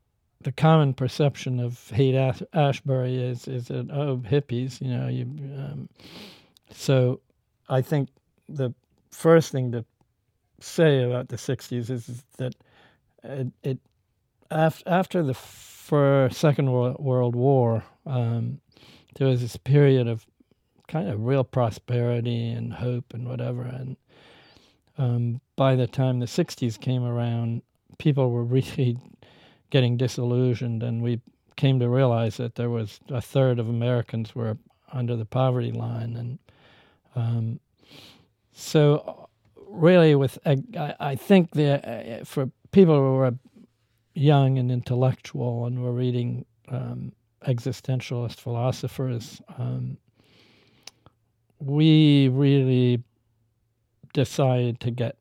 the 0.41 0.51
common 0.51 0.93
perception 0.93 1.60
of 1.60 1.89
Haight 1.91 2.15
Ash- 2.15 2.41
Ashbury 2.53 3.15
is 3.15 3.48
is 3.48 3.67
that 3.67 3.89
oh 3.91 4.17
hippies, 4.17 4.81
you 4.81 4.88
know, 4.88 5.08
you. 5.08 5.24
Um, 5.24 5.89
so, 6.74 7.20
I 7.70 7.81
think 7.81 8.10
the 8.50 8.74
first 9.12 9.51
thing 9.51 9.72
to 9.74 9.86
say 10.60 11.03
about 11.03 11.29
the 11.29 11.36
'60s 11.36 11.89
is, 11.89 12.10
is 12.10 12.24
that 12.38 12.55
it, 13.24 13.48
it 13.62 13.79
after 14.51 14.89
after 14.89 15.24
the 15.24 15.34
for 15.34 16.29
Second 16.31 16.72
World, 16.72 17.36
War, 17.36 17.84
um, 18.05 18.62
there 19.15 19.27
was 19.27 19.41
this 19.41 19.58
period 19.58 20.08
of 20.08 20.25
kind 20.88 21.10
of 21.10 21.25
real 21.25 21.43
prosperity 21.43 22.50
and 22.50 22.74
hope 22.74 23.13
and 23.13 23.27
whatever, 23.27 23.63
and 23.63 23.98
um, 24.98 25.41
by 25.55 25.75
the 25.75 25.88
time 25.88 26.20
the 26.20 26.25
'60s 26.25 26.79
came 26.79 27.03
around, 27.03 27.62
people 27.98 28.31
were 28.31 28.43
really 28.58 28.98
getting 29.70 29.98
disillusioned, 29.98 30.84
and 30.84 31.01
we 31.01 31.20
came 31.55 31.79
to 31.79 31.89
realize 31.89 32.38
that 32.38 32.55
there 32.55 32.70
was 32.70 33.00
a 33.10 33.22
third 33.22 33.60
of 33.60 33.70
Americans 33.70 34.36
were 34.36 34.58
under 34.93 35.15
the 35.15 35.25
poverty 35.25 35.72
line, 35.72 36.15
and 36.15 36.39
um, 37.15 37.60
so 38.53 39.29
really, 39.67 40.15
with 40.15 40.38
I, 40.46 40.96
I 41.00 41.15
think 41.15 41.51
the 41.51 42.20
uh, 42.22 42.25
for 42.25 42.50
people 42.72 42.96
who 42.96 43.13
were 43.15 43.34
young 44.13 44.58
and 44.58 44.72
intellectual 44.72 45.65
and 45.65 45.82
were 45.84 45.94
reading 45.94 46.46
um, 46.70 47.12
existentialist 47.46 48.39
philosophers, 48.39 49.41
um, 49.58 49.98
we 51.60 52.27
really 52.30 53.03
decided 54.13 54.80
to 54.80 54.91
get 54.91 55.15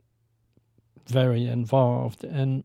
very 1.07 1.47
involved. 1.47 2.25
And 2.25 2.65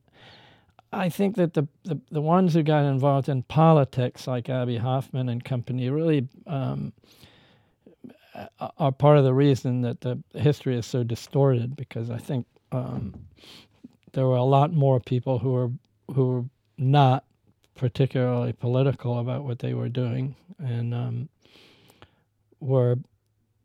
I 0.91 1.09
think 1.09 1.35
that 1.35 1.53
the, 1.53 1.67
the, 1.83 1.99
the 2.11 2.21
ones 2.21 2.53
who 2.53 2.63
got 2.63 2.85
involved 2.85 3.27
in 3.27 3.43
politics, 3.43 4.27
like 4.27 4.49
Abbie 4.49 4.77
Hoffman 4.77 5.29
and 5.29 5.43
company, 5.43 5.89
really 5.89 6.27
um, 6.47 6.93
are 8.79 8.91
part 8.91 9.17
of 9.17 9.23
the 9.23 9.33
reason 9.33 9.81
that 9.81 10.01
the 10.01 10.21
history 10.33 10.77
is 10.77 10.85
so 10.85 11.03
distorted. 11.03 11.75
Because 11.75 12.09
I 12.09 12.17
think 12.17 12.45
um, 12.71 13.13
there 14.13 14.25
were 14.25 14.37
a 14.37 14.43
lot 14.43 14.73
more 14.73 14.99
people 14.99 15.39
who 15.39 15.51
were 15.51 15.71
who 16.13 16.27
were 16.27 16.45
not 16.77 17.25
particularly 17.75 18.53
political 18.53 19.19
about 19.19 19.43
what 19.43 19.59
they 19.59 19.73
were 19.73 19.89
doing, 19.89 20.35
and 20.59 20.93
um, 20.93 21.29
were 22.59 22.97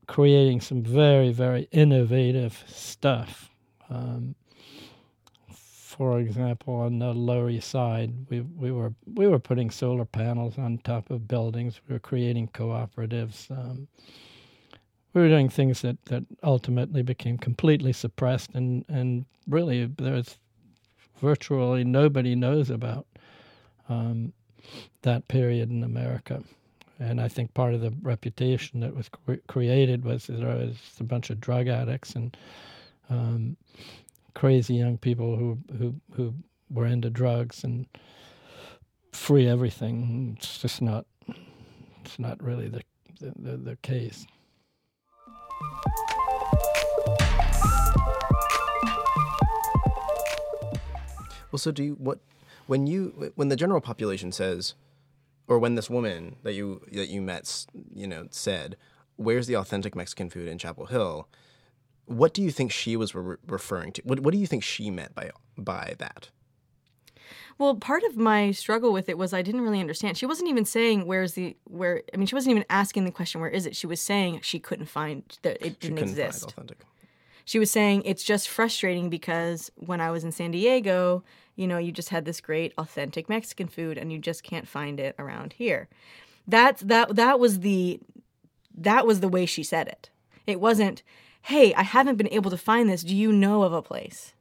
creating 0.06 0.61
some 0.61 0.82
very 0.82 1.32
very 1.32 1.68
innovative 1.70 2.64
stuff. 2.66 3.50
Um, 3.88 4.35
for 6.00 6.18
example, 6.18 6.75
on 6.75 6.99
the 6.99 7.12
Lower 7.12 7.50
East 7.50 7.68
Side, 7.68 8.12
we 8.28 8.40
we 8.40 8.70
were 8.70 8.94
we 9.14 9.26
were 9.26 9.38
putting 9.38 9.70
solar 9.70 10.04
panels 10.04 10.56
on 10.59 10.78
top 10.78 11.11
of 11.11 11.28
buildings. 11.28 11.80
We 11.87 11.92
were 11.92 12.00
creating 12.00 12.49
cooperatives. 12.49 13.50
Um, 13.50 13.88
we 15.12 15.20
were 15.20 15.28
doing 15.28 15.49
things 15.49 15.82
that, 15.82 16.02
that 16.06 16.25
ultimately 16.44 17.02
became 17.02 17.37
completely 17.37 17.92
suppressed, 17.92 18.50
and 18.54 18.85
and 18.88 19.26
really 19.49 19.87
there's 19.87 20.38
virtually 21.21 21.85
nobody 21.85 22.35
knows 22.35 22.71
about 22.71 23.07
um, 23.89 24.33
that 25.03 25.29
period 25.29 25.71
in 25.71 25.83
America. 25.85 26.43
And 26.99 27.21
I 27.21 27.29
think 27.29 27.55
part 27.55 27.73
of 27.73 27.81
the 27.81 27.95
reputation 28.03 28.81
that 28.81 28.95
was 28.95 29.09
cre- 29.09 29.43
created 29.49 30.05
was 30.05 30.27
there 30.27 30.57
was 30.57 30.77
a 31.00 31.05
bunch 31.05 31.31
of 31.31 31.41
drug 31.41 31.67
addicts 31.67 32.15
and 32.15 32.37
um, 33.09 33.57
crazy 34.35 34.75
young 34.75 34.99
people 34.99 35.37
who, 35.37 35.59
who 35.79 35.95
who 36.15 36.35
were 36.71 36.87
into 36.87 37.11
drugs 37.11 37.65
and 37.65 37.87
free 39.12 39.49
everything. 39.49 40.37
It's 40.39 40.59
just 40.59 40.83
not. 40.83 41.07
It's 42.05 42.19
not 42.19 42.43
really 42.43 42.69
the 42.69 42.83
the, 43.21 43.33
the, 43.39 43.57
the 43.57 43.77
case. 43.77 44.27
Well, 51.50 51.59
so 51.59 51.71
do 51.71 51.83
you 51.83 51.95
what 51.95 52.19
when 52.66 52.87
you 52.87 53.33
when 53.35 53.49
the 53.49 53.57
general 53.57 53.80
population 53.80 54.33
says, 54.33 54.75
or 55.49 55.59
when 55.59 55.75
this 55.75 55.90
woman 55.90 56.37
that 56.42 56.52
you 56.54 56.83
that 56.92 57.09
you 57.09 57.21
met, 57.21 57.66
you 57.95 58.07
know, 58.07 58.28
said, 58.30 58.76
"Where's 59.16 59.47
the 59.47 59.54
authentic 59.57 59.95
Mexican 59.95 60.30
food 60.30 60.49
in 60.49 60.59
Chapel 60.59 60.87
Hill?" 60.87 61.28
What 62.07 62.35
do 62.35 62.42
you 62.42 62.50
think 62.50 62.73
she 62.73 62.97
was 62.97 63.14
re- 63.14 63.37
referring 63.47 63.92
to? 63.92 64.02
What 64.02 64.21
What 64.21 64.33
do 64.33 64.38
you 64.38 64.47
think 64.47 64.62
she 64.62 64.90
meant 64.90 65.14
by 65.14 65.30
by 65.57 65.95
that? 65.99 66.30
Well, 67.59 67.75
part 67.75 68.02
of 68.04 68.16
my 68.16 68.52
struggle 68.52 68.90
with 68.92 69.09
it 69.09 69.19
was 69.19 69.35
I 69.35 69.42
didn't 69.42 69.61
really 69.61 69.80
understand. 69.80 70.16
She 70.16 70.25
wasn't 70.26 70.49
even 70.49 70.64
saying 70.64 71.07
where's 71.07 71.35
the 71.35 71.57
where. 71.64 72.02
I 72.14 72.16
mean, 72.16 72.26
she 72.26 72.35
wasn't 72.35 72.52
even 72.52 72.64
asking 72.71 73.04
the 73.04 73.11
question 73.11 73.40
where 73.40 73.50
is 73.50 73.66
it. 73.66 73.76
She 73.76 73.87
was 73.87 74.00
saying 74.00 74.40
she 74.42 74.59
couldn't 74.59 74.87
find 74.87 75.23
that 75.42 75.59
it 75.64 75.76
She 75.80 75.88
didn't 75.88 75.99
exist. 75.99 76.45
authentic. 76.45 76.78
She 77.50 77.59
was 77.59 77.69
saying 77.69 78.02
it's 78.04 78.23
just 78.23 78.49
frustrating 78.49 79.11
because 79.11 79.73
when 79.75 80.00
I 80.00 80.12
was 80.12 80.23
in 80.23 80.30
San 80.30 80.52
Diego, 80.52 81.25
you 81.57 81.66
know, 81.66 81.78
you 81.78 81.90
just 81.90 82.11
had 82.11 82.25
this 82.25 82.40
great 82.40 82.73
authentic 82.78 83.28
Mexican 83.28 83.66
food 83.66 83.99
and 83.99 84.12
you 84.12 84.21
just 84.21 84.45
can't 84.45 84.69
find 84.69 85.00
it 85.00 85.16
around 85.19 85.54
here. 85.54 85.88
That's 86.47 86.80
that 86.83 87.16
that 87.16 87.40
was 87.40 87.59
the 87.59 87.99
that 88.78 89.04
was 89.04 89.19
the 89.19 89.26
way 89.26 89.47
she 89.47 89.64
said 89.64 89.88
it. 89.88 90.11
It 90.47 90.61
wasn't, 90.61 91.02
"Hey, 91.42 91.75
I 91.75 91.83
haven't 91.83 92.19
been 92.19 92.33
able 92.33 92.52
to 92.52 92.57
find 92.57 92.88
this. 92.88 93.02
Do 93.02 93.16
you 93.16 93.33
know 93.33 93.64
of 93.64 93.73
a 93.73 93.83
place?" 93.83 94.33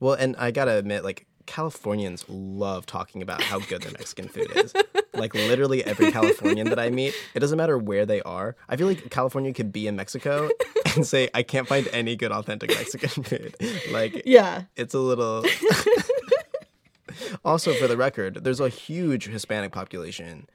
Well, 0.00 0.14
and 0.14 0.34
I 0.36 0.50
gotta 0.50 0.72
admit, 0.72 1.04
like 1.04 1.26
Californians 1.46 2.24
love 2.28 2.86
talking 2.86 3.22
about 3.22 3.40
how 3.40 3.60
good 3.60 3.82
their 3.82 3.92
Mexican 3.92 4.26
food 4.26 4.50
is. 4.56 4.72
like 5.14 5.32
literally 5.32 5.84
every 5.84 6.10
Californian 6.10 6.70
that 6.70 6.80
I 6.80 6.90
meet, 6.90 7.14
it 7.34 7.38
doesn't 7.38 7.56
matter 7.56 7.78
where 7.78 8.04
they 8.04 8.20
are. 8.22 8.56
I 8.68 8.74
feel 8.74 8.88
like 8.88 9.10
California 9.10 9.52
could 9.52 9.70
be 9.70 9.86
in 9.86 9.94
Mexico 9.94 10.50
and 10.96 11.06
say, 11.06 11.28
"I 11.34 11.42
can't 11.42 11.66
find 11.68 11.88
any 11.92 12.16
good 12.16 12.32
authentic 12.32 12.70
Mexican 12.70 13.22
food." 13.24 13.54
Like, 13.90 14.22
Yeah. 14.24 14.64
it's 14.76 14.94
a 14.94 14.98
little. 14.98 15.44
also, 17.44 17.72
for 17.74 17.86
the 17.88 17.96
record, 17.96 18.42
there's 18.44 18.60
a 18.60 18.68
huge 18.68 19.26
Hispanic 19.26 19.72
population 19.72 20.46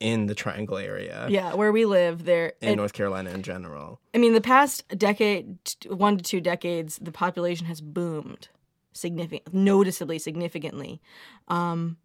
in 0.00 0.26
the 0.26 0.34
Triangle 0.34 0.76
area. 0.76 1.26
Yeah, 1.30 1.54
where 1.54 1.72
we 1.72 1.84
live 1.84 2.24
there 2.24 2.52
In 2.60 2.76
North 2.76 2.92
Carolina 2.92 3.30
in 3.30 3.42
general. 3.42 4.00
I 4.14 4.18
mean, 4.18 4.34
the 4.34 4.40
past 4.40 4.84
decade, 4.98 5.56
one 5.88 6.16
to 6.18 6.22
two 6.22 6.40
decades, 6.40 6.98
the 7.00 7.12
population 7.12 7.66
has 7.66 7.80
boomed 7.80 8.48
significant, 8.92 9.54
noticeably, 9.54 10.18
significantly, 10.18 11.00
um, 11.48 11.96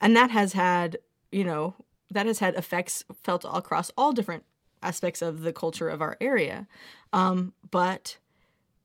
and 0.00 0.16
that 0.16 0.30
has 0.30 0.52
had, 0.54 0.98
you 1.30 1.44
know, 1.44 1.74
that 2.10 2.26
has 2.26 2.38
had 2.38 2.54
effects 2.54 3.04
felt 3.22 3.44
across 3.50 3.90
all 3.96 4.12
different 4.12 4.44
aspects 4.84 5.22
of 5.22 5.40
the 5.40 5.52
culture 5.52 5.88
of 5.88 6.00
our 6.02 6.16
area, 6.20 6.66
um, 7.12 7.52
but 7.70 8.18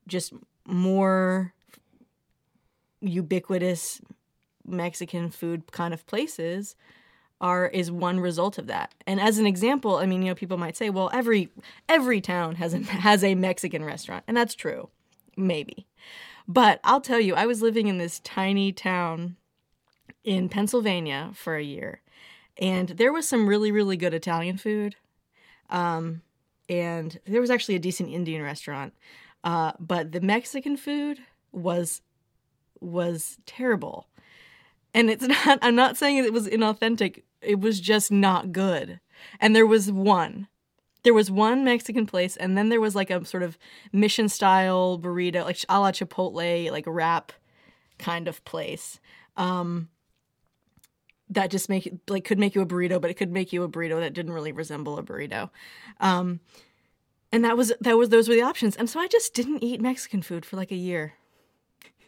just 0.06 0.32
more 0.66 1.52
ubiquitous 3.00 4.00
Mexican 4.66 5.30
food 5.30 5.70
kind 5.72 5.94
of 5.94 6.06
places 6.06 6.76
are 7.40 7.68
is 7.68 7.90
one 7.90 8.20
result 8.20 8.58
of 8.58 8.66
that. 8.66 8.94
And 9.06 9.20
as 9.20 9.38
an 9.38 9.46
example, 9.46 9.96
I 9.96 10.06
mean, 10.06 10.22
you 10.22 10.28
know, 10.28 10.34
people 10.34 10.58
might 10.58 10.76
say, 10.76 10.90
well, 10.90 11.10
every 11.12 11.50
every 11.88 12.20
town 12.20 12.56
has 12.56 12.74
a 12.74 12.78
has 12.84 13.24
a 13.24 13.34
Mexican 13.34 13.84
restaurant, 13.84 14.24
and 14.26 14.36
that's 14.36 14.54
true, 14.54 14.90
maybe. 15.36 15.86
But 16.46 16.80
I'll 16.84 17.00
tell 17.00 17.20
you, 17.20 17.34
I 17.34 17.46
was 17.46 17.62
living 17.62 17.86
in 17.86 17.98
this 17.98 18.20
tiny 18.20 18.72
town 18.72 19.36
in 20.24 20.48
Pennsylvania 20.48 21.30
for 21.34 21.56
a 21.56 21.62
year, 21.62 22.02
and 22.58 22.90
there 22.90 23.12
was 23.12 23.26
some 23.26 23.48
really 23.48 23.72
really 23.72 23.96
good 23.96 24.14
Italian 24.14 24.58
food, 24.58 24.96
um, 25.70 26.22
and 26.68 27.18
there 27.26 27.40
was 27.40 27.50
actually 27.50 27.74
a 27.76 27.80
decent 27.80 28.10
Indian 28.10 28.42
restaurant, 28.42 28.92
uh, 29.42 29.72
but 29.80 30.12
the 30.12 30.20
Mexican 30.20 30.76
food 30.76 31.18
was 31.52 32.02
was 32.80 33.38
terrible. 33.46 34.06
And 34.94 35.10
it's 35.10 35.24
not 35.46 35.58
I'm 35.62 35.74
not 35.74 35.96
saying 35.96 36.18
it 36.18 36.32
was 36.32 36.46
inauthentic. 36.46 37.22
It 37.40 37.60
was 37.60 37.80
just 37.80 38.12
not 38.12 38.52
good. 38.52 39.00
And 39.40 39.54
there 39.54 39.66
was 39.66 39.90
one. 39.90 40.48
There 41.02 41.14
was 41.14 41.30
one 41.30 41.64
Mexican 41.64 42.06
place 42.06 42.36
and 42.36 42.58
then 42.58 42.68
there 42.68 42.80
was 42.80 42.94
like 42.94 43.10
a 43.10 43.24
sort 43.24 43.42
of 43.42 43.56
mission 43.90 44.28
style 44.28 44.98
burrito, 44.98 45.44
like 45.44 45.58
a 45.68 45.80
la 45.80 45.92
Chipotle, 45.92 46.70
like 46.70 46.84
wrap 46.86 47.32
kind 47.98 48.28
of 48.28 48.44
place. 48.44 49.00
Um 49.36 49.88
that 51.30 51.50
just 51.50 51.68
make 51.68 51.92
like 52.08 52.24
could 52.24 52.38
make 52.38 52.54
you 52.54 52.60
a 52.60 52.66
burrito, 52.66 53.00
but 53.00 53.10
it 53.10 53.14
could 53.14 53.32
make 53.32 53.52
you 53.52 53.62
a 53.62 53.68
burrito 53.68 54.00
that 54.00 54.12
didn't 54.12 54.32
really 54.32 54.52
resemble 54.52 54.98
a 54.98 55.02
burrito. 55.02 55.50
Um 56.00 56.40
and 57.32 57.44
that 57.44 57.56
was 57.56 57.72
that 57.80 57.96
was 57.96 58.08
those 58.08 58.28
were 58.28 58.34
the 58.34 58.42
options. 58.42 58.76
And 58.76 58.90
so 58.90 59.00
I 59.00 59.06
just 59.06 59.34
didn't 59.34 59.62
eat 59.62 59.80
Mexican 59.80 60.22
food 60.22 60.44
for 60.44 60.56
like 60.56 60.70
a 60.70 60.76
year. 60.76 61.14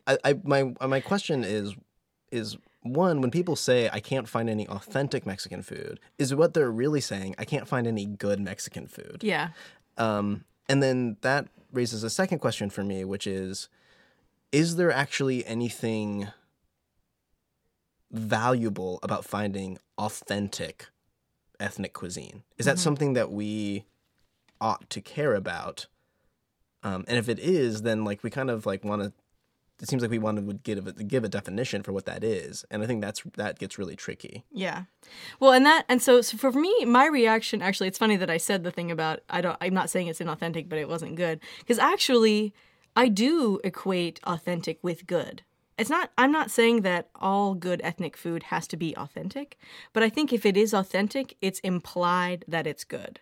I, 0.06 0.18
I 0.24 0.34
my 0.42 0.74
my 0.86 1.00
question 1.00 1.44
is 1.44 1.74
is 2.30 2.56
one 2.82 3.20
when 3.20 3.30
people 3.30 3.54
say 3.54 3.88
I 3.92 4.00
can't 4.00 4.28
find 4.28 4.50
any 4.50 4.66
authentic 4.66 5.24
Mexican 5.24 5.62
food 5.62 6.00
is 6.18 6.34
what 6.34 6.54
they're 6.54 6.70
really 6.70 7.00
saying 7.00 7.36
I 7.38 7.44
can't 7.44 7.68
find 7.68 7.86
any 7.86 8.06
good 8.06 8.40
Mexican 8.40 8.88
food. 8.88 9.20
Yeah. 9.22 9.50
Um, 9.96 10.44
and 10.68 10.82
then 10.82 11.16
that 11.20 11.48
raises 11.72 12.02
a 12.02 12.10
second 12.10 12.40
question 12.40 12.70
for 12.70 12.82
me, 12.82 13.04
which 13.04 13.26
is 13.26 13.68
is 14.50 14.76
there 14.76 14.92
actually 14.92 15.46
anything 15.46 16.28
valuable 18.12 18.98
about 19.02 19.24
finding 19.24 19.78
authentic 19.98 20.88
ethnic 21.58 21.92
cuisine? 21.92 22.42
Is 22.58 22.66
that 22.66 22.78
something 22.78 23.14
that 23.14 23.30
we 23.30 23.86
ought 24.60 24.88
to 24.90 25.00
care 25.00 25.34
about? 25.34 25.86
Um, 26.82 27.04
and 27.08 27.18
if 27.18 27.28
it 27.28 27.38
is, 27.38 27.82
then 27.82 28.04
like 28.04 28.22
we 28.22 28.30
kind 28.30 28.50
of 28.50 28.66
like 28.66 28.84
want 28.84 29.02
to. 29.02 29.12
It 29.80 29.88
seems 29.88 30.02
like 30.02 30.12
we 30.12 30.18
want 30.20 30.36
to 30.36 30.44
would 30.44 30.62
give 30.62 30.86
a, 30.86 30.92
give 30.92 31.24
a 31.24 31.28
definition 31.28 31.82
for 31.82 31.92
what 31.92 32.04
that 32.04 32.22
is, 32.22 32.64
and 32.70 32.84
I 32.84 32.86
think 32.86 33.00
that's 33.00 33.22
that 33.36 33.58
gets 33.58 33.78
really 33.78 33.96
tricky. 33.96 34.44
Yeah. 34.52 34.84
Well, 35.40 35.52
and 35.52 35.66
that 35.66 35.84
and 35.88 36.00
so, 36.00 36.20
so 36.20 36.36
for 36.36 36.52
me, 36.52 36.84
my 36.84 37.06
reaction 37.06 37.62
actually, 37.62 37.88
it's 37.88 37.98
funny 37.98 38.16
that 38.16 38.30
I 38.30 38.36
said 38.36 38.62
the 38.62 38.70
thing 38.70 38.92
about 38.92 39.20
I 39.28 39.40
don't. 39.40 39.56
I'm 39.60 39.74
not 39.74 39.90
saying 39.90 40.06
it's 40.06 40.20
inauthentic, 40.20 40.68
but 40.68 40.78
it 40.78 40.88
wasn't 40.88 41.16
good 41.16 41.40
because 41.58 41.80
actually, 41.80 42.54
I 42.94 43.08
do 43.08 43.60
equate 43.64 44.20
authentic 44.24 44.78
with 44.82 45.06
good. 45.06 45.42
It's 45.82 45.90
not. 45.90 46.12
I'm 46.16 46.30
not 46.30 46.48
saying 46.48 46.82
that 46.82 47.08
all 47.16 47.54
good 47.54 47.80
ethnic 47.82 48.16
food 48.16 48.44
has 48.44 48.68
to 48.68 48.76
be 48.76 48.96
authentic, 48.96 49.58
but 49.92 50.04
I 50.04 50.08
think 50.10 50.32
if 50.32 50.46
it 50.46 50.56
is 50.56 50.72
authentic, 50.72 51.36
it's 51.40 51.58
implied 51.58 52.44
that 52.46 52.68
it's 52.68 52.84
good. 52.84 53.18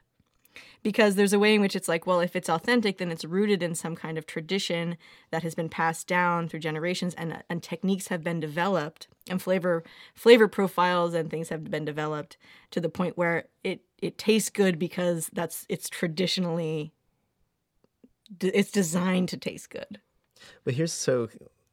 because 0.82 1.14
there's 1.14 1.32
a 1.32 1.38
way 1.38 1.54
in 1.54 1.60
which 1.60 1.76
it's 1.76 1.88
like, 1.88 2.06
well, 2.06 2.20
if 2.20 2.34
it's 2.34 2.48
authentic, 2.48 2.98
then 2.98 3.10
it's 3.10 3.24
rooted 3.24 3.62
in 3.62 3.74
some 3.74 3.94
kind 3.94 4.16
of 4.18 4.26
tradition 4.26 4.96
that 5.30 5.42
has 5.42 5.54
been 5.54 5.68
passed 5.68 6.06
down 6.06 6.48
through 6.48 6.60
generations, 6.60 7.14
and 7.14 7.42
and 7.48 7.62
techniques 7.62 8.08
have 8.08 8.22
been 8.24 8.40
developed, 8.40 9.08
and 9.28 9.40
flavor 9.42 9.82
flavor 10.14 10.48
profiles 10.48 11.14
and 11.14 11.30
things 11.30 11.48
have 11.50 11.70
been 11.70 11.84
developed 11.84 12.36
to 12.70 12.80
the 12.80 12.88
point 12.88 13.16
where 13.16 13.44
it 13.62 13.82
it 13.98 14.18
tastes 14.18 14.50
good 14.50 14.78
because 14.78 15.30
that's 15.32 15.66
it's 15.68 15.88
traditionally 15.88 16.92
it's 18.40 18.70
designed 18.70 19.28
to 19.28 19.36
taste 19.36 19.70
good. 19.70 20.00
But 20.64 20.74
here's 20.74 20.92
so 20.92 21.28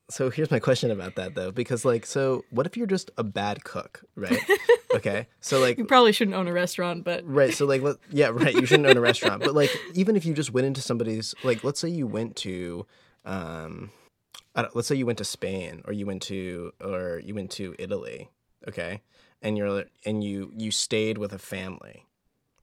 so 0.09 0.29
here's 0.29 0.51
my 0.51 0.59
question 0.59 0.89
about 0.91 1.15
that 1.15 1.35
though 1.35 1.51
because 1.51 1.83
like 1.83 2.05
so 2.05 2.45
what 2.49 2.65
if 2.65 2.77
you're 2.77 2.87
just 2.87 3.11
a 3.17 3.23
bad 3.23 3.63
cook 3.63 4.03
right? 4.15 4.39
Okay 4.95 5.27
so 5.41 5.59
like 5.59 5.77
You 5.77 5.85
probably 5.85 6.11
shouldn't 6.13 6.35
own 6.35 6.47
a 6.47 6.53
restaurant, 6.53 7.03
but 7.03 7.23
right 7.25 7.53
so 7.53 7.65
like 7.65 7.81
let, 7.81 7.97
yeah 8.09 8.29
right 8.29 8.53
you 8.53 8.65
shouldn't 8.65 8.87
own 8.87 8.97
a 8.97 9.01
restaurant 9.11 9.43
but 9.43 9.53
like 9.53 9.69
even 9.93 10.15
if 10.15 10.25
you 10.25 10.33
just 10.33 10.53
went 10.53 10.65
into 10.65 10.81
somebody's 10.81 11.35
like 11.43 11.63
let's 11.63 11.79
say 11.79 11.89
you 11.89 12.07
went 12.07 12.35
to 12.37 12.85
um 13.25 13.91
I 14.55 14.63
don't, 14.63 14.75
let's 14.75 14.87
say 14.87 14.95
you 14.95 15.05
went 15.05 15.19
to 15.19 15.25
Spain 15.25 15.83
or 15.85 15.93
you 15.93 16.05
went 16.05 16.21
to 16.23 16.71
or 16.81 17.21
you 17.23 17.35
went 17.35 17.51
to 17.51 17.75
Italy 17.77 18.31
okay 18.67 19.01
and 19.41 19.57
you're 19.57 19.83
and 20.05 20.23
you 20.23 20.51
you 20.55 20.71
stayed 20.71 21.17
with 21.17 21.33
a 21.33 21.39
family 21.39 22.05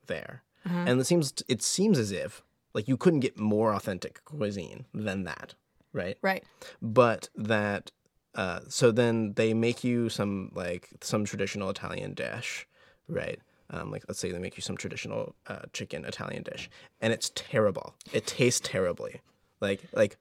there 0.07 0.43
and 0.65 0.99
it 0.99 1.05
seems 1.05 1.35
it 1.47 1.63
seems 1.63 1.99
as 1.99 2.11
if 2.11 2.43
like 2.73 2.89
you 2.89 2.97
couldn't 2.97 3.21
get 3.21 3.39
more 3.39 3.75
authentic 3.75 4.25
cuisine 4.25 4.87
than 4.95 5.25
that 5.25 5.55
right 5.95 6.19
right. 6.21 6.45
but 6.83 7.31
that 7.35 7.91
uh, 8.35 8.61
so 8.69 8.91
then 8.91 9.33
they 9.35 9.55
make 9.55 9.83
you 9.85 10.09
some 10.11 10.51
like 10.55 10.89
some 11.01 11.25
traditional 11.25 11.71
Italian 11.71 12.15
dish, 12.15 12.67
right? 13.09 13.39
Um, 13.71 13.93
like 13.93 14.05
let's 14.09 14.19
say 14.19 14.33
they 14.33 14.41
make 14.41 14.57
you 14.57 14.61
some 14.61 14.77
traditional 14.77 15.37
uh, 15.47 15.61
chicken 15.73 16.05
Italian 16.05 16.43
dish, 16.43 16.69
and 17.01 17.13
it's 17.13 17.31
terrible. 17.37 17.95
It 18.13 18.27
tastes 18.27 18.61
terribly, 18.63 19.21
like 19.61 19.81
like 19.93 20.17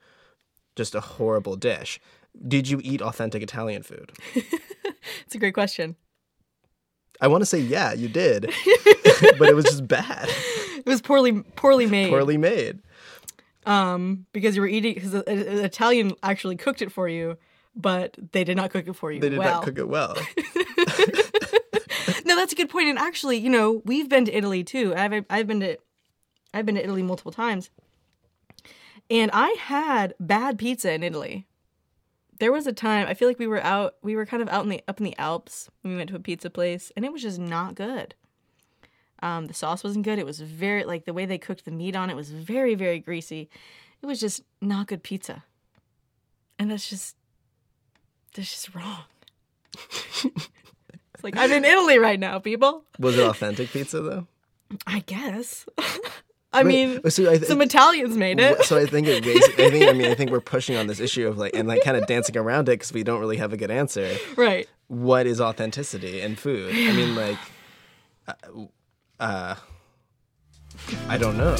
just 0.75 0.94
a 0.94 1.01
horrible 1.01 1.56
dish. 1.56 2.00
Did 2.48 2.70
you 2.70 2.80
eat 2.84 3.01
authentic 3.01 3.42
Italian 3.44 3.84
food? 3.84 4.12
It's 5.25 5.36
a 5.36 5.39
great 5.39 5.53
question. 5.53 5.96
I 7.20 7.27
want 7.27 7.42
to 7.42 7.46
say 7.46 7.60
yeah, 7.60 7.94
you 7.94 8.08
did, 8.08 8.44
but 9.39 9.50
it 9.50 9.56
was 9.56 9.65
just 9.65 9.88
bad, 9.88 10.30
It 10.77 10.86
was 10.86 11.01
poorly 11.01 11.42
poorly 11.56 11.88
made. 11.88 12.10
poorly 12.10 12.38
made. 12.38 12.80
Um, 13.65 14.25
because 14.34 14.55
you 14.55 14.62
were 14.62 14.67
eating 14.67 14.93
because 14.93 15.13
an 15.13 15.24
Italian 15.27 16.13
actually 16.22 16.55
cooked 16.55 16.82
it 16.82 16.91
for 16.91 17.08
you, 17.08 17.38
but 17.75 18.17
they 18.32 18.43
did 18.43 18.58
not 18.58 18.72
cook 18.72 18.88
it 18.88 18.93
for 18.93 19.12
you. 19.12 19.20
They 19.20 19.29
did 19.29 19.39
well. 19.39 19.55
not 19.55 19.63
cook 19.63 19.77
it 19.77 19.88
well. 19.88 20.15
no, 22.25 22.36
that's 22.36 22.53
a 22.53 22.55
good 22.55 22.70
point. 22.70 22.88
And 22.88 23.00
actually, 23.00 23.38
you 23.38 23.50
know, 23.50 23.82
we've 23.86 24.10
been 24.10 24.25
to 24.25 24.36
Italy 24.36 24.63
too. 24.63 24.93
I've 24.96 25.25
I've 25.29 25.48
been 25.48 25.60
to 25.62 25.77
I've 26.53 26.65
been 26.65 26.75
to 26.75 26.84
Italy 26.84 27.03
multiple 27.03 27.32
times, 27.32 27.70
and 29.10 29.32
I 29.34 29.50
had 29.60 30.13
bad 30.20 30.58
pizza 30.58 30.91
in 30.93 31.03
Italy. 31.03 31.48
There 32.39 32.51
was 32.51 32.67
a 32.67 32.74
time 32.74 33.08
I 33.08 33.13
feel 33.13 33.27
like 33.27 33.39
we 33.39 33.48
were 33.48 33.63
out 33.63 33.96
we 34.01 34.15
were 34.15 34.25
kind 34.25 34.43
of 34.43 34.50
out 34.50 34.63
in 34.63 34.70
the 34.70 34.84
up 34.88 35.00
in 35.00 35.05
the 35.05 35.17
Alps 35.17 35.70
when 35.82 35.93
we 35.93 35.98
went 35.98 36.10
to 36.10 36.15
a 36.15 36.20
pizza 36.20 36.50
place, 36.50 36.91
and 36.96 37.05
it 37.05 37.12
was 37.12 37.22
just 37.22 37.39
not 37.39 37.75
good. 37.75 38.15
Um, 39.24 39.48
the 39.48 39.53
sauce 39.53 39.86
wasn't 39.86 40.03
good. 40.03 40.20
It 40.20 40.25
was 40.25 40.42
very 40.42 40.84
like 40.84 41.06
the 41.06 41.13
way 41.13 41.25
they 41.25 41.38
cooked 41.38 41.63
the 41.63 41.72
meat 41.72 41.96
on 41.96 42.10
it 42.10 42.15
was 42.15 42.30
very 42.30 42.75
very 42.75 43.00
greasy. 43.00 43.50
It 44.01 44.06
was 44.06 44.20
just 44.20 44.44
not 44.60 44.88
good 44.88 45.01
pizza, 45.01 45.46
and 46.60 46.70
that's 46.70 46.89
just 46.89 47.15
that's 48.36 48.51
just 48.51 48.75
wrong. 48.75 49.06
it's 49.74 51.24
like 51.24 51.38
I'm 51.38 51.53
in 51.53 51.63
Italy 51.63 51.98
right 52.00 52.20
now, 52.20 52.39
people. 52.39 52.84
Was 53.00 53.18
it 53.18 53.24
authentic 53.24 53.70
pizza 53.70 54.01
though? 54.01 54.27
I 54.86 55.00
guess. 55.00 55.65
I 56.56 56.63
mean, 56.63 57.10
so 57.10 57.32
I 57.32 57.38
th- 57.38 57.48
some 57.48 57.62
Italians 57.62 58.18
made 58.18 58.42
it. 58.42 58.62
So 58.65 58.77
I 58.77 58.86
think 58.86 59.08
it 59.08 59.25
I 59.58 59.70
think 59.70 59.89
I 59.89 59.94
mean 59.94 60.12
I 60.12 60.15
think 60.15 60.32
we're 60.32 60.42
pushing 60.42 60.75
on 60.75 60.88
this 60.88 61.00
issue 61.00 61.30
of 61.30 61.38
like 61.38 61.56
and 61.56 61.65
like 61.65 61.82
kind 61.82 61.96
of 61.96 62.08
dancing 62.08 62.36
around 62.36 62.68
it 62.68 62.74
because 62.74 62.92
we 62.92 63.03
don't 63.03 63.22
really 63.22 63.38
have 63.38 63.53
a 63.53 63.58
good 63.58 63.72
answer. 63.72 64.18
Right. 64.36 64.68
What 64.88 65.27
is 65.27 65.39
authenticity 65.39 66.20
in 66.20 66.36
food? 66.36 66.75
I 66.75 66.92
mean 66.92 67.15
like, 67.15 67.38
uh, 69.20 69.55
I 71.08 71.17
don't 71.17 71.38
know. 71.38 71.55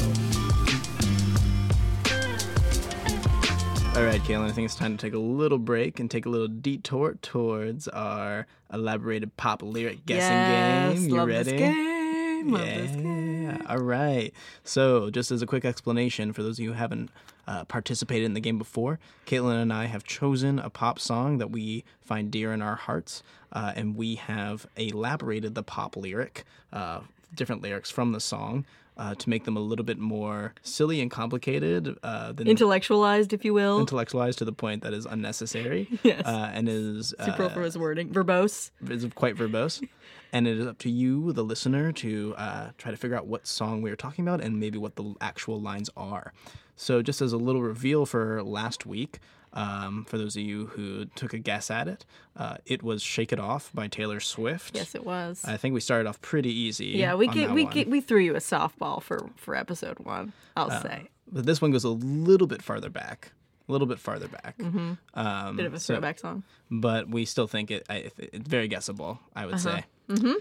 All 3.96 4.02
right, 4.02 4.20
Caitlin, 4.22 4.48
I 4.48 4.50
think 4.50 4.64
it's 4.64 4.74
time 4.74 4.96
to 4.96 5.06
take 5.06 5.14
a 5.14 5.18
little 5.18 5.58
break 5.58 6.00
and 6.00 6.10
take 6.10 6.26
a 6.26 6.28
little 6.28 6.48
detour 6.48 7.14
towards 7.22 7.86
our 7.86 8.48
elaborated 8.72 9.36
pop 9.36 9.62
lyric 9.62 10.04
guessing 10.04 10.32
yes, 10.32 10.98
game. 10.98 11.08
You 11.08 11.16
love 11.16 11.28
ready? 11.28 11.50
This 11.52 11.60
game. 11.60 12.50
Love 12.50 12.66
this 12.66 12.90
game. 12.90 13.42
Yeah. 13.44 13.62
All 13.68 13.78
right. 13.78 14.32
So, 14.64 15.10
just 15.10 15.30
as 15.30 15.42
a 15.42 15.46
quick 15.46 15.64
explanation 15.64 16.32
for 16.32 16.42
those 16.42 16.58
of 16.58 16.64
you 16.64 16.70
who 16.70 16.76
haven't 16.76 17.10
uh, 17.46 17.64
participated 17.66 18.24
in 18.24 18.34
the 18.34 18.40
game 18.40 18.58
before, 18.58 18.98
Caitlin 19.26 19.62
and 19.62 19.72
I 19.72 19.84
have 19.84 20.02
chosen 20.02 20.58
a 20.58 20.70
pop 20.70 20.98
song 20.98 21.38
that 21.38 21.52
we 21.52 21.84
find 22.00 22.32
dear 22.32 22.52
in 22.52 22.62
our 22.62 22.74
hearts, 22.74 23.22
uh, 23.52 23.74
and 23.76 23.96
we 23.96 24.16
have 24.16 24.66
elaborated 24.76 25.54
the 25.54 25.62
pop 25.62 25.96
lyric, 25.96 26.42
uh, 26.72 27.00
different 27.34 27.62
lyrics 27.62 27.90
from 27.90 28.12
the 28.12 28.20
song. 28.20 28.64
Uh, 28.96 29.12
to 29.16 29.28
make 29.28 29.42
them 29.42 29.56
a 29.56 29.60
little 29.60 29.84
bit 29.84 29.98
more 29.98 30.54
silly 30.62 31.00
and 31.00 31.10
complicated 31.10 31.98
uh, 32.04 32.30
than 32.30 32.46
Intellectualized, 32.46 33.32
if 33.32 33.44
you 33.44 33.52
will. 33.52 33.80
intellectualized 33.80 34.38
to 34.38 34.44
the 34.44 34.52
point 34.52 34.84
that 34.84 34.94
is 34.94 35.04
unnecessary 35.04 35.88
Yes. 36.04 36.22
uh, 36.24 36.52
and 36.54 36.68
is 36.68 37.12
uh, 37.18 37.24
Superfluous 37.26 37.76
wording. 37.76 38.10
Verbose. 38.10 38.70
is 38.88 39.04
quite 39.16 39.34
verbose. 39.34 39.84
And 40.32 40.46
it 40.46 40.58
is 40.60 40.66
up 40.68 40.78
to 40.78 40.90
you, 40.90 41.32
the 41.32 41.42
listener, 41.42 41.90
to 41.90 42.34
uh, 42.38 42.68
try 42.78 42.92
to 42.92 42.96
figure 42.96 43.16
out 43.16 43.26
what 43.26 43.48
song 43.48 43.82
we 43.82 43.90
are 43.90 43.96
talking 43.96 44.28
about 44.28 44.40
and 44.40 44.60
maybe 44.60 44.78
what 44.78 44.94
the 44.94 45.12
actual 45.20 45.60
lines 45.60 45.90
are. 45.96 46.32
So, 46.76 47.02
just 47.02 47.20
as 47.20 47.32
a 47.32 47.36
little 47.36 47.62
reveal 47.62 48.06
for 48.06 48.44
last 48.44 48.86
week, 48.86 49.18
um, 49.54 50.04
for 50.08 50.18
those 50.18 50.36
of 50.36 50.42
you 50.42 50.66
who 50.66 51.06
took 51.14 51.32
a 51.32 51.38
guess 51.38 51.70
at 51.70 51.88
it, 51.88 52.04
uh, 52.36 52.56
it 52.66 52.82
was 52.82 53.02
"Shake 53.02 53.32
It 53.32 53.40
Off" 53.40 53.70
by 53.72 53.88
Taylor 53.88 54.20
Swift. 54.20 54.76
Yes, 54.76 54.94
it 54.94 55.04
was. 55.06 55.42
I 55.44 55.56
think 55.56 55.74
we 55.74 55.80
started 55.80 56.08
off 56.08 56.20
pretty 56.20 56.52
easy. 56.52 56.86
yeah, 56.88 57.14
we 57.14 57.26
get, 57.28 57.50
we 57.52 57.64
get, 57.64 57.88
we 57.88 58.00
threw 58.00 58.20
you 58.20 58.34
a 58.34 58.38
softball 58.40 59.02
for 59.02 59.30
for 59.36 59.54
episode 59.54 59.98
one. 60.00 60.32
I'll 60.56 60.70
say 60.82 61.08
but 61.32 61.46
this 61.46 61.60
one 61.62 61.70
goes 61.70 61.84
a 61.84 61.88
little 61.88 62.46
bit 62.46 62.60
farther 62.62 62.90
back, 62.90 63.32
a 63.68 63.72
little 63.72 63.86
bit 63.86 63.98
farther 63.98 64.28
back. 64.28 64.54
Um, 64.60 64.98
Mm-hmm. 65.16 65.56
bit 65.56 65.66
of 65.66 65.74
a 65.74 65.80
so- 65.80 65.94
throwback 65.94 66.18
song. 66.18 66.42
but 66.70 67.08
we 67.08 67.24
still 67.24 67.46
think 67.46 67.70
it. 67.70 67.86
I, 67.88 68.10
it's 68.18 68.46
very 68.48 68.68
guessable. 68.68 69.18
I 69.34 69.46
would 69.46 69.58
say. 69.60 69.84
Mm-hmm. 70.08 70.32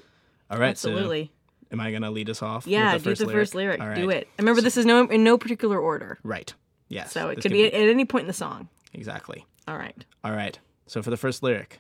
All 0.51 0.59
right. 0.59 0.69
Absolutely. 0.69 1.25
So, 1.25 1.73
am 1.73 1.79
I 1.79 1.91
gonna 1.91 2.11
lead 2.11 2.29
us 2.29 2.41
off? 2.41 2.67
yeah, 2.67 2.93
with 2.93 3.03
the 3.03 3.09
do 3.09 3.11
first 3.11 3.19
the 3.21 3.25
lyric? 3.27 3.41
first 3.41 3.55
lyric. 3.55 3.81
All 3.81 3.95
Do 3.95 4.07
right. 4.09 4.17
it. 4.17 4.27
Remember, 4.37 4.61
this 4.61 4.75
is 4.77 4.85
no 4.85 5.05
in 5.07 5.23
no 5.23 5.37
particular 5.37 5.79
order, 5.79 6.19
Right. 6.23 6.53
Yes. 6.89 7.11
so 7.11 7.29
it 7.29 7.35
this 7.35 7.43
could 7.43 7.51
be 7.53 7.65
at, 7.65 7.73
at 7.73 7.87
any 7.89 8.05
point 8.05 8.23
in 8.23 8.27
the 8.27 8.33
song. 8.33 8.67
Exactly. 8.93 9.45
All 9.67 9.77
right. 9.77 10.05
All 10.23 10.31
right. 10.31 10.59
So 10.87 11.01
for 11.01 11.09
the 11.09 11.17
first 11.17 11.43
lyric, 11.43 11.79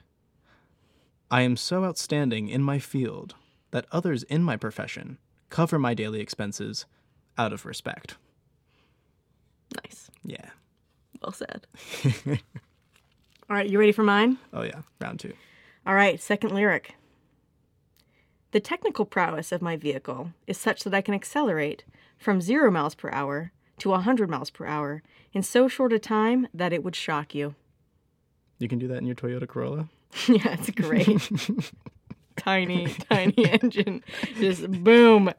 I 1.29 1.41
am 1.41 1.57
so 1.57 1.83
outstanding 1.83 2.47
in 2.47 2.61
my 2.61 2.79
field 2.79 3.35
that 3.71 3.85
others 3.91 4.23
in 4.23 4.43
my 4.43 4.55
profession 4.55 5.17
cover 5.49 5.79
my 5.79 5.93
daily 5.93 6.19
expenses 6.19 6.85
out 7.37 7.53
of 7.53 7.65
respect. 7.65 8.17
Nice. 9.83 10.09
Yeah. 10.23 10.49
Well 11.21 11.31
said. 11.31 11.67
All 13.49 13.57
right, 13.57 13.69
you 13.69 13.79
ready 13.79 13.91
for 13.91 14.03
mine? 14.03 14.37
Oh 14.53 14.63
yeah. 14.63 14.81
Round 15.01 15.19
two. 15.19 15.33
All 15.85 15.95
right, 15.95 16.21
second 16.21 16.53
lyric. 16.53 16.95
The 18.51 18.59
technical 18.59 19.05
prowess 19.05 19.51
of 19.51 19.61
my 19.61 19.75
vehicle 19.75 20.31
is 20.45 20.57
such 20.57 20.83
that 20.83 20.93
I 20.93 21.01
can 21.01 21.15
accelerate 21.15 21.83
from 22.17 22.39
0 22.39 22.69
miles 22.71 22.93
per 22.93 23.09
hour 23.09 23.51
to 23.79 23.89
100 23.89 24.29
miles 24.29 24.49
per 24.49 24.65
hour 24.65 25.01
in 25.33 25.43
so 25.43 25.67
short 25.67 25.93
a 25.93 25.99
time 25.99 26.47
that 26.53 26.73
it 26.73 26.83
would 26.83 26.95
shock 26.95 27.33
you. 27.33 27.55
You 28.59 28.67
can 28.67 28.79
do 28.79 28.87
that 28.87 28.97
in 28.97 29.05
your 29.05 29.15
Toyota 29.15 29.47
Corolla. 29.47 29.89
yeah, 30.27 30.55
it's 30.59 30.69
great. 30.69 31.29
tiny, 32.37 32.93
tiny 33.09 33.49
engine. 33.49 34.03
Just 34.39 34.69
boom. 34.83 35.31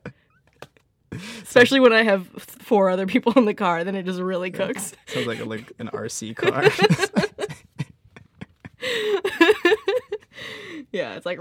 Especially 1.43 1.79
when 1.79 1.93
I 1.93 2.03
have 2.03 2.27
four 2.37 2.91
other 2.91 3.07
people 3.07 3.33
in 3.35 3.45
the 3.45 3.55
car, 3.55 3.85
then 3.85 3.95
it 3.95 4.03
just 4.05 4.21
really 4.21 4.51
cooks. 4.51 4.95
Sounds 5.07 5.27
like 5.27 5.39
a, 5.39 5.45
like 5.45 5.73
an 5.79 5.89
RC 5.89 6.35
car. 6.37 6.65
Yeah, 10.95 11.15
it's 11.17 11.27
like 11.27 11.39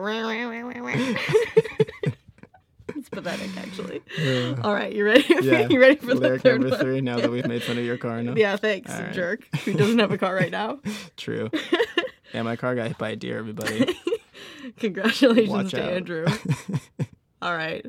pathetic 3.24 3.58
actually. 3.58 4.02
All 4.64 4.74
right, 4.74 4.94
you 4.94 5.06
ready? 5.06 5.26
yeah. 5.42 5.68
you 5.70 5.80
ready 5.80 5.96
for 5.96 6.08
the 6.08 6.16
lyric 6.16 6.42
third 6.42 6.62
number 6.62 6.76
one? 6.76 6.86
three? 6.86 7.02
Now 7.02 7.20
that 7.20 7.32
we've 7.32 7.48
made 7.48 7.64
fun 7.64 7.78
of 7.78 7.86
your 7.86 7.98
car 7.98 8.20
enough. 8.20 8.38
Yeah, 8.38 8.56
thanks, 8.58 8.92
right. 8.92 9.14
jerk. 9.14 9.48
Who 9.66 9.74
doesn't 9.74 10.00
have 10.00 10.12
a 10.12 10.18
car 10.18 10.36
right 10.36 10.52
now? 10.52 10.80
True. 11.18 11.50
yeah, 12.34 12.42
my 12.42 12.56
car 12.56 12.76
got 12.76 12.88
hit 12.90 12.98
by 12.98 13.12
a 13.12 13.16
deer. 13.16 13.38
Everybody. 13.38 13.98
Congratulations 14.78 15.50
Watch 15.50 15.72
to 15.72 15.84
out. 15.84 15.94
Andrew. 15.94 16.26
All 17.42 17.56
right. 17.56 17.86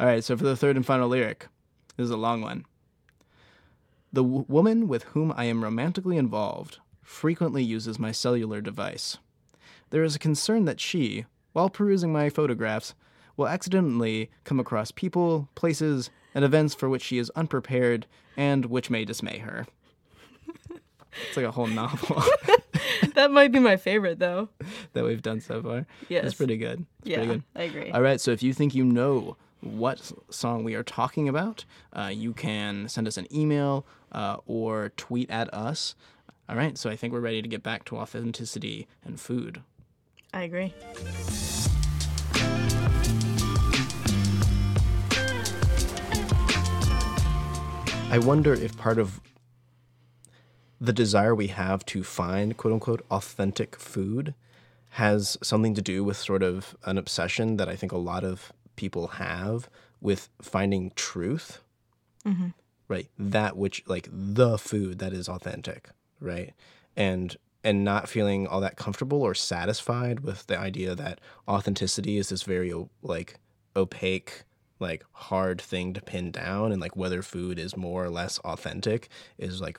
All 0.00 0.06
right, 0.06 0.24
so 0.24 0.36
for 0.36 0.44
the 0.44 0.56
third 0.56 0.76
and 0.76 0.84
final 0.84 1.08
lyric, 1.08 1.48
this 1.96 2.04
is 2.04 2.10
a 2.10 2.16
long 2.16 2.42
one. 2.42 2.64
The 4.12 4.22
w- 4.22 4.44
woman 4.48 4.88
with 4.88 5.04
whom 5.04 5.32
I 5.36 5.44
am 5.44 5.62
romantically 5.62 6.16
involved 6.16 6.78
frequently 7.02 7.62
uses 7.62 7.98
my 7.98 8.10
cellular 8.12 8.60
device. 8.60 9.18
There 9.90 10.02
is 10.02 10.16
a 10.16 10.20
concern 10.20 10.64
that 10.64 10.80
she, 10.80 11.24
while 11.52 11.70
perusing 11.70 12.12
my 12.12 12.28
photographs, 12.28 12.94
will 13.36 13.48
accidentally 13.48 14.30
come 14.44 14.60
across 14.60 14.90
people, 14.90 15.48
places, 15.54 16.10
and 16.34 16.44
events 16.44 16.74
for 16.74 16.88
which 16.88 17.02
she 17.02 17.18
is 17.18 17.30
unprepared 17.36 18.06
and 18.36 18.66
which 18.66 18.90
may 18.90 19.04
dismay 19.04 19.38
her. 19.38 19.66
it's 21.28 21.36
like 21.36 21.46
a 21.46 21.50
whole 21.50 21.66
novel 21.66 22.22
that 23.14 23.30
might 23.30 23.52
be 23.52 23.58
my 23.58 23.76
favorite, 23.76 24.18
though. 24.18 24.48
that 24.92 25.04
we've 25.04 25.22
done 25.22 25.40
so 25.40 25.62
far. 25.62 25.86
Yes. 26.08 26.24
It's 26.24 26.34
pretty 26.34 26.56
good. 26.56 26.86
It's 27.00 27.10
yeah, 27.10 27.16
pretty 27.16 27.32
good. 27.32 27.42
I 27.54 27.62
agree. 27.62 27.90
All 27.90 28.02
right, 28.02 28.20
so 28.20 28.30
if 28.30 28.42
you 28.42 28.52
think 28.52 28.74
you 28.74 28.84
know 28.84 29.36
what 29.60 30.12
song 30.30 30.64
we 30.64 30.74
are 30.74 30.82
talking 30.82 31.28
about, 31.28 31.64
uh, 31.92 32.10
you 32.12 32.32
can 32.32 32.88
send 32.88 33.08
us 33.08 33.16
an 33.16 33.26
email 33.34 33.86
uh, 34.12 34.36
or 34.46 34.90
tweet 34.96 35.30
at 35.30 35.52
us. 35.52 35.94
All 36.48 36.56
right, 36.56 36.78
so 36.78 36.88
I 36.90 36.96
think 36.96 37.12
we're 37.12 37.20
ready 37.20 37.42
to 37.42 37.48
get 37.48 37.62
back 37.62 37.84
to 37.86 37.96
authenticity 37.96 38.86
and 39.04 39.18
food. 39.18 39.62
I 40.32 40.42
agree. 40.42 40.74
I 48.08 48.18
wonder 48.18 48.54
if 48.54 48.78
part 48.78 48.98
of 48.98 49.20
the 50.80 50.92
desire 50.92 51.34
we 51.34 51.48
have 51.48 51.84
to 51.86 52.04
find 52.04 52.56
quote 52.56 52.72
unquote 52.72 53.04
authentic 53.10 53.76
food 53.76 54.34
has 54.90 55.36
something 55.42 55.74
to 55.74 55.82
do 55.82 56.04
with 56.04 56.16
sort 56.16 56.42
of 56.42 56.76
an 56.84 56.98
obsession 56.98 57.56
that 57.56 57.68
I 57.68 57.76
think 57.76 57.92
a 57.92 57.98
lot 57.98 58.24
of 58.24 58.52
people 58.76 59.08
have 59.08 59.68
with 60.00 60.28
finding 60.40 60.92
truth. 60.94 61.60
Mm-hmm. 62.24 62.48
Right. 62.88 63.08
That 63.18 63.56
which 63.56 63.82
like 63.86 64.08
the 64.10 64.56
food 64.56 65.00
that 65.00 65.12
is 65.12 65.28
authentic, 65.28 65.90
right? 66.20 66.54
And 66.96 67.36
and 67.64 67.84
not 67.84 68.08
feeling 68.08 68.46
all 68.46 68.60
that 68.60 68.76
comfortable 68.76 69.20
or 69.20 69.34
satisfied 69.34 70.20
with 70.20 70.46
the 70.46 70.56
idea 70.56 70.94
that 70.94 71.20
authenticity 71.48 72.16
is 72.16 72.28
this 72.28 72.44
very 72.44 72.72
like 73.02 73.40
opaque 73.74 74.44
like 74.78 75.04
hard 75.12 75.60
thing 75.60 75.92
to 75.94 76.00
pin 76.00 76.30
down 76.30 76.72
and 76.72 76.80
like 76.80 76.96
whether 76.96 77.22
food 77.22 77.58
is 77.58 77.76
more 77.76 78.04
or 78.04 78.10
less 78.10 78.38
authentic 78.40 79.08
is 79.38 79.60
like 79.60 79.78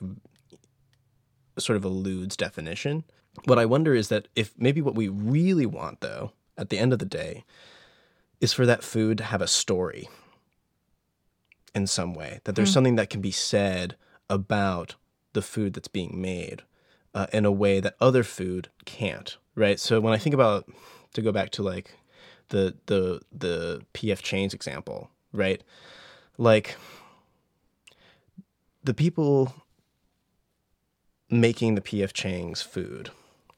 sort 1.58 1.76
of 1.76 1.84
eludes 1.84 2.36
definition. 2.36 3.04
What 3.44 3.58
I 3.58 3.66
wonder 3.66 3.94
is 3.94 4.08
that 4.08 4.28
if 4.34 4.54
maybe 4.58 4.82
what 4.82 4.94
we 4.94 5.08
really 5.08 5.66
want 5.66 6.00
though 6.00 6.32
at 6.56 6.70
the 6.70 6.78
end 6.78 6.92
of 6.92 6.98
the 6.98 7.04
day 7.06 7.44
is 8.40 8.52
for 8.52 8.66
that 8.66 8.84
food 8.84 9.18
to 9.18 9.24
have 9.24 9.42
a 9.42 9.46
story 9.46 10.08
in 11.74 11.86
some 11.86 12.14
way 12.14 12.40
that 12.44 12.56
there's 12.56 12.72
something 12.72 12.96
that 12.96 13.10
can 13.10 13.20
be 13.20 13.30
said 13.30 13.94
about 14.28 14.96
the 15.32 15.42
food 15.42 15.74
that's 15.74 15.88
being 15.88 16.20
made 16.20 16.62
uh, 17.14 17.26
in 17.32 17.44
a 17.44 17.52
way 17.52 17.78
that 17.78 17.94
other 18.00 18.24
food 18.24 18.68
can't 18.84 19.36
right 19.54 19.78
so 19.78 20.00
when 20.00 20.12
i 20.12 20.18
think 20.18 20.34
about 20.34 20.68
to 21.12 21.22
go 21.22 21.30
back 21.30 21.50
to 21.50 21.62
like 21.62 21.94
the 22.48 22.74
the 22.86 23.20
the 23.32 23.82
pf 23.94 24.22
chang's 24.22 24.54
example 24.54 25.10
right? 25.32 25.62
Like 26.36 26.76
the 28.84 28.94
people 28.94 29.54
making 31.30 31.74
the 31.74 31.80
pf 31.80 32.12
chang's 32.12 32.62
food 32.62 33.10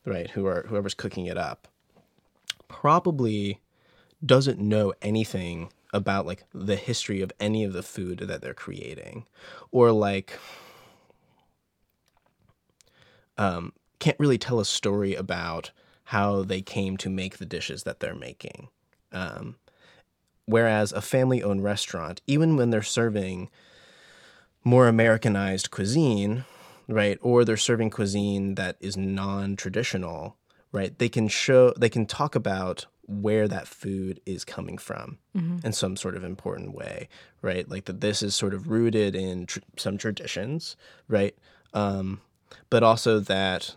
right 0.05 0.31
who 0.31 0.45
are 0.45 0.65
whoever's 0.69 0.95
cooking 0.95 1.27
it 1.27 1.39
up 1.39 1.69
probably 2.67 3.61
doesn't 4.25 4.59
know 4.59 4.93
anything 5.03 5.71
about 5.93 6.27
like 6.27 6.43
the 6.53 6.75
history 6.75 7.21
of 7.21 7.33
any 7.39 7.63
of 7.63 7.73
the 7.73 7.83
food 7.83 8.19
that 8.19 8.41
they're 8.41 8.55
creating 8.55 9.25
or 9.71 9.93
like 9.93 10.37
um, 13.39 13.73
can't 14.01 14.19
really 14.19 14.37
tell 14.37 14.61
a 14.61 14.65
story 14.65 15.15
about 15.15 15.71
how 16.05 16.43
they 16.43 16.61
came 16.61 16.97
to 16.97 17.09
make 17.09 17.39
the 17.39 17.47
dishes 17.47 17.85
that 17.85 18.01
they're 18.01 18.15
making 18.15 18.69
um, 19.13 19.57
whereas 20.47 20.93
a 20.93 21.01
family 21.01 21.43
owned 21.43 21.63
restaurant 21.63 22.21
even 22.27 22.57
when 22.57 22.71
they're 22.71 22.83
serving 22.83 23.49
more 24.65 24.89
americanized 24.89 25.71
cuisine 25.71 26.45
right 26.89 27.19
or 27.23 27.45
they're 27.45 27.57
serving 27.57 27.91
cuisine 27.91 28.55
that 28.57 28.77
is 28.81 28.97
non-traditional 28.97 30.37
right 30.73 30.99
they 30.99 31.09
can 31.09 31.29
show 31.29 31.73
they 31.79 31.89
can 31.89 32.07
talk 32.07 32.35
about 32.35 32.87
where 33.07 33.49
that 33.49 33.67
food 33.67 34.21
is 34.25 34.45
coming 34.45 34.79
from 34.79 35.19
in 35.65 35.73
some 35.73 35.97
sort 35.97 36.17
of 36.17 36.23
important 36.23 36.73
way 36.75 37.09
right? 37.43 37.69
Like 37.69 37.87
that 37.87 38.01
this 38.01 38.23
is 38.23 38.35
sort 38.35 38.55
of 38.55 38.69
rooted 38.69 39.15
in 39.17 39.47
tr- 39.47 39.61
some 39.77 39.99
traditions 39.99 40.77
right? 41.09 41.35
Um, 41.73 42.21
but 42.69 42.83
also 42.83 43.19
that 43.21 43.75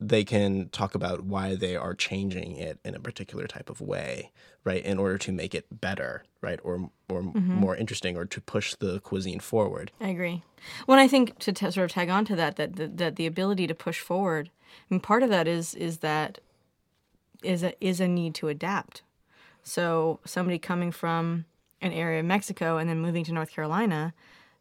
they 0.00 0.24
can 0.24 0.68
talk 0.70 0.94
about 0.94 1.24
why 1.24 1.54
they 1.54 1.76
are 1.76 1.94
changing 1.94 2.56
it 2.56 2.78
in 2.84 2.94
a 2.94 3.00
particular 3.00 3.46
type 3.46 3.68
of 3.68 3.80
way 3.80 4.30
right 4.64 4.84
in 4.84 4.98
order 4.98 5.18
to 5.18 5.30
make 5.32 5.54
it 5.54 5.66
better 5.80 6.24
right 6.40 6.58
or 6.64 6.90
or 7.08 7.22
mm-hmm. 7.22 7.54
more 7.54 7.76
interesting 7.76 8.16
or 8.16 8.24
to 8.24 8.40
push 8.40 8.74
the 8.76 9.00
cuisine 9.00 9.40
forward 9.40 9.90
I 10.00 10.08
agree. 10.08 10.42
When 10.86 10.98
I 10.98 11.08
think 11.08 11.38
to 11.40 11.52
t- 11.52 11.70
sort 11.70 11.84
of 11.84 11.92
tag 11.92 12.08
on 12.08 12.24
to 12.26 12.36
that, 12.36 12.56
that 12.56 12.76
that, 12.76 12.96
that 12.98 13.16
the 13.16 13.26
ability 13.26 13.66
to 13.66 13.74
push 13.74 14.00
forward, 14.00 14.50
I 14.72 14.94
mean, 14.94 15.00
part 15.00 15.22
of 15.22 15.30
that 15.30 15.48
is 15.48 15.74
is 15.74 15.98
that 15.98 16.38
is 17.42 17.62
a 17.62 17.72
is 17.84 18.00
a 18.00 18.08
need 18.08 18.34
to 18.36 18.48
adapt. 18.48 19.02
So 19.62 20.20
somebody 20.24 20.58
coming 20.58 20.92
from 20.92 21.44
an 21.80 21.92
area 21.92 22.20
of 22.20 22.26
Mexico 22.26 22.76
and 22.76 22.88
then 22.88 23.00
moving 23.00 23.24
to 23.24 23.32
North 23.32 23.50
Carolina, 23.50 24.14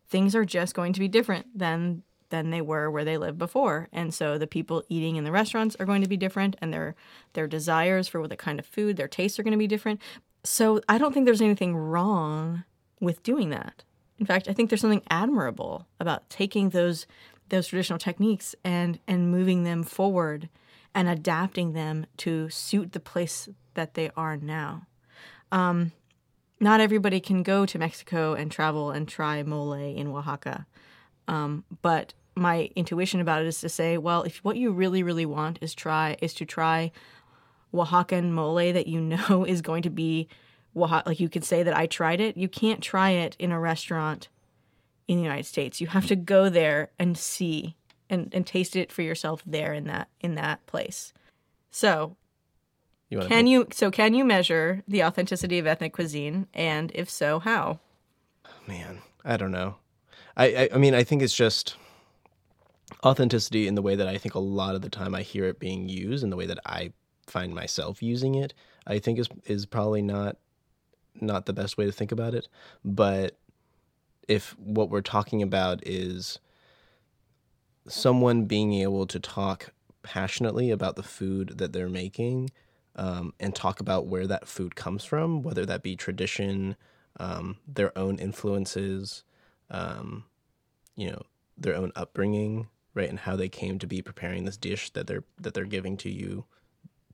things 0.07 0.35
are 0.35 0.45
just 0.45 0.73
going 0.73 0.93
to 0.93 0.99
be 0.99 1.07
different 1.07 1.57
than 1.57 2.03
than 2.29 2.49
they 2.49 2.61
were 2.61 2.89
where 2.89 3.05
they 3.05 3.17
lived 3.17 3.37
before. 3.37 3.87
And 3.91 4.13
so 4.13 4.37
the 4.37 4.47
people 4.47 4.83
eating 4.89 5.15
in 5.15 5.23
the 5.23 5.31
restaurants 5.31 5.75
are 5.79 5.85
going 5.85 6.01
to 6.01 6.07
be 6.07 6.17
different 6.17 6.55
and 6.61 6.73
their 6.73 6.95
their 7.33 7.47
desires 7.47 8.07
for 8.07 8.19
what 8.21 8.29
the 8.29 8.37
kind 8.37 8.59
of 8.59 8.65
food, 8.65 8.97
their 8.97 9.07
tastes 9.07 9.39
are 9.39 9.43
going 9.43 9.51
to 9.51 9.57
be 9.57 9.67
different. 9.67 10.01
So 10.43 10.81
I 10.87 10.97
don't 10.97 11.13
think 11.13 11.25
there's 11.25 11.41
anything 11.41 11.75
wrong 11.75 12.63
with 12.99 13.23
doing 13.23 13.49
that. 13.49 13.83
In 14.17 14.25
fact, 14.25 14.47
I 14.47 14.53
think 14.53 14.69
there's 14.69 14.81
something 14.81 15.03
admirable 15.09 15.87
about 15.99 16.29
taking 16.29 16.69
those 16.69 17.07
those 17.49 17.67
traditional 17.67 17.99
techniques 17.99 18.55
and 18.63 18.99
and 19.07 19.31
moving 19.31 19.63
them 19.63 19.83
forward 19.83 20.49
and 20.93 21.07
adapting 21.07 21.73
them 21.73 22.05
to 22.17 22.49
suit 22.49 22.91
the 22.91 22.99
place 22.99 23.49
that 23.75 23.93
they 23.93 24.09
are 24.15 24.37
now. 24.37 24.87
Um, 25.51 25.91
not 26.59 26.81
everybody 26.81 27.19
can 27.19 27.43
go 27.43 27.65
to 27.65 27.79
Mexico 27.79 28.33
and 28.33 28.51
travel 28.51 28.91
and 28.91 29.07
try 29.07 29.41
mole 29.43 29.73
in 29.73 30.07
Oaxaca. 30.07 30.65
Um, 31.27 31.63
but 31.81 32.13
my 32.39 32.69
intuition 32.75 33.19
about 33.19 33.41
it 33.41 33.47
is 33.47 33.59
to 33.61 33.69
say, 33.69 33.97
well, 33.97 34.23
if 34.23 34.37
what 34.37 34.57
you 34.57 34.71
really, 34.71 35.03
really 35.03 35.25
want 35.25 35.59
is 35.61 35.75
try 35.75 36.17
is 36.21 36.33
to 36.35 36.45
try 36.45 36.91
Oaxacan 37.73 38.31
mole 38.31 38.73
that 38.73 38.87
you 38.87 38.99
know 39.01 39.45
is 39.45 39.61
going 39.61 39.83
to 39.83 39.89
be 39.89 40.27
Oaxaca, 40.75 41.09
like 41.09 41.19
you 41.19 41.29
could 41.29 41.43
say 41.43 41.63
that 41.63 41.75
I 41.75 41.85
tried 41.85 42.21
it. 42.21 42.37
You 42.37 42.47
can't 42.47 42.81
try 42.81 43.11
it 43.11 43.35
in 43.39 43.51
a 43.51 43.59
restaurant 43.59 44.29
in 45.07 45.17
the 45.17 45.23
United 45.23 45.45
States. 45.45 45.81
You 45.81 45.87
have 45.87 46.07
to 46.07 46.15
go 46.15 46.49
there 46.49 46.91
and 46.97 47.17
see 47.17 47.75
and, 48.09 48.29
and 48.33 48.45
taste 48.45 48.75
it 48.75 48.91
for 48.91 49.01
yourself 49.01 49.43
there 49.45 49.73
in 49.73 49.85
that 49.85 50.07
in 50.21 50.35
that 50.35 50.65
place. 50.65 51.13
So 51.71 52.15
you 53.09 53.19
can 53.21 53.47
you 53.47 53.67
so 53.71 53.91
can 53.91 54.13
you 54.13 54.23
measure 54.23 54.83
the 54.87 55.03
authenticity 55.03 55.59
of 55.59 55.67
ethnic 55.67 55.93
cuisine 55.93 56.47
and 56.53 56.91
if 56.93 57.09
so 57.09 57.39
how? 57.39 57.79
man 58.67 58.99
i 59.25 59.35
don't 59.35 59.51
know 59.51 59.75
I, 60.37 60.45
I 60.45 60.69
i 60.75 60.77
mean 60.77 60.93
i 60.93 61.03
think 61.03 61.23
it's 61.23 61.35
just 61.35 61.75
authenticity 63.03 63.67
in 63.67 63.75
the 63.75 63.81
way 63.81 63.95
that 63.95 64.07
i 64.07 64.17
think 64.17 64.35
a 64.35 64.39
lot 64.39 64.75
of 64.75 64.81
the 64.81 64.89
time 64.89 65.13
i 65.15 65.21
hear 65.21 65.45
it 65.45 65.59
being 65.59 65.87
used 65.87 66.23
and 66.23 66.31
the 66.31 66.37
way 66.37 66.45
that 66.45 66.59
i 66.65 66.91
find 67.27 67.53
myself 67.53 68.01
using 68.01 68.35
it 68.35 68.53
i 68.87 68.97
think 68.99 69.19
is 69.19 69.27
is 69.45 69.65
probably 69.65 70.01
not 70.01 70.37
not 71.21 71.45
the 71.45 71.53
best 71.53 71.77
way 71.77 71.85
to 71.85 71.91
think 71.91 72.11
about 72.11 72.33
it. 72.33 72.47
But 72.83 73.37
if 74.27 74.57
what 74.59 74.89
we're 74.89 75.01
talking 75.01 75.41
about 75.41 75.85
is 75.85 76.39
someone 77.87 78.45
being 78.45 78.73
able 78.73 79.07
to 79.07 79.19
talk 79.19 79.71
passionately 80.03 80.71
about 80.71 80.95
the 80.95 81.03
food 81.03 81.57
that 81.57 81.73
they're 81.73 81.89
making 81.89 82.51
um, 82.95 83.33
and 83.39 83.55
talk 83.55 83.79
about 83.79 84.07
where 84.07 84.27
that 84.27 84.47
food 84.47 84.75
comes 84.75 85.03
from, 85.03 85.41
whether 85.41 85.65
that 85.65 85.83
be 85.83 85.95
tradition, 85.95 86.75
um, 87.19 87.57
their 87.67 87.97
own 87.97 88.17
influences, 88.19 89.23
um, 89.71 90.25
you 90.95 91.09
know, 91.09 91.21
their 91.57 91.75
own 91.75 91.91
upbringing, 91.95 92.67
right, 92.93 93.09
and 93.09 93.19
how 93.19 93.35
they 93.35 93.49
came 93.49 93.79
to 93.79 93.87
be 93.87 94.01
preparing 94.01 94.45
this 94.45 94.57
dish 94.57 94.89
that 94.91 95.07
they're 95.07 95.23
that 95.39 95.53
they're 95.53 95.65
giving 95.65 95.97
to 95.97 96.09
you 96.09 96.45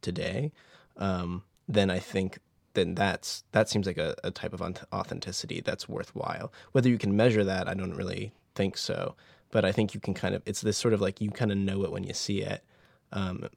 today. 0.01 0.51
Um, 0.97 1.43
then 1.67 1.89
I 1.89 1.99
think 1.99 2.39
then 2.73 2.95
that's 2.95 3.43
that 3.51 3.69
seems 3.69 3.87
like 3.87 3.97
a, 3.97 4.15
a 4.23 4.31
type 4.31 4.53
of 4.53 4.61
authenticity 4.93 5.61
that's 5.61 5.89
worthwhile. 5.89 6.51
Whether 6.71 6.89
you 6.89 6.97
can 6.97 7.15
measure 7.15 7.43
that, 7.43 7.67
I 7.67 7.73
don't 7.73 7.95
really 7.95 8.33
think 8.53 8.77
so. 8.77 9.15
But 9.51 9.65
I 9.65 9.71
think 9.71 9.93
you 9.93 9.99
can 9.99 10.13
kind 10.13 10.35
of 10.35 10.41
it's 10.45 10.61
this 10.61 10.77
sort 10.77 10.93
of 10.93 11.01
like 11.01 11.21
you 11.21 11.31
kind 11.31 11.51
of 11.51 11.57
know 11.57 11.83
it 11.83 11.91
when 11.91 12.03
you 12.03 12.13
see 12.13 12.41
it 12.41 12.63
um, 13.11 13.47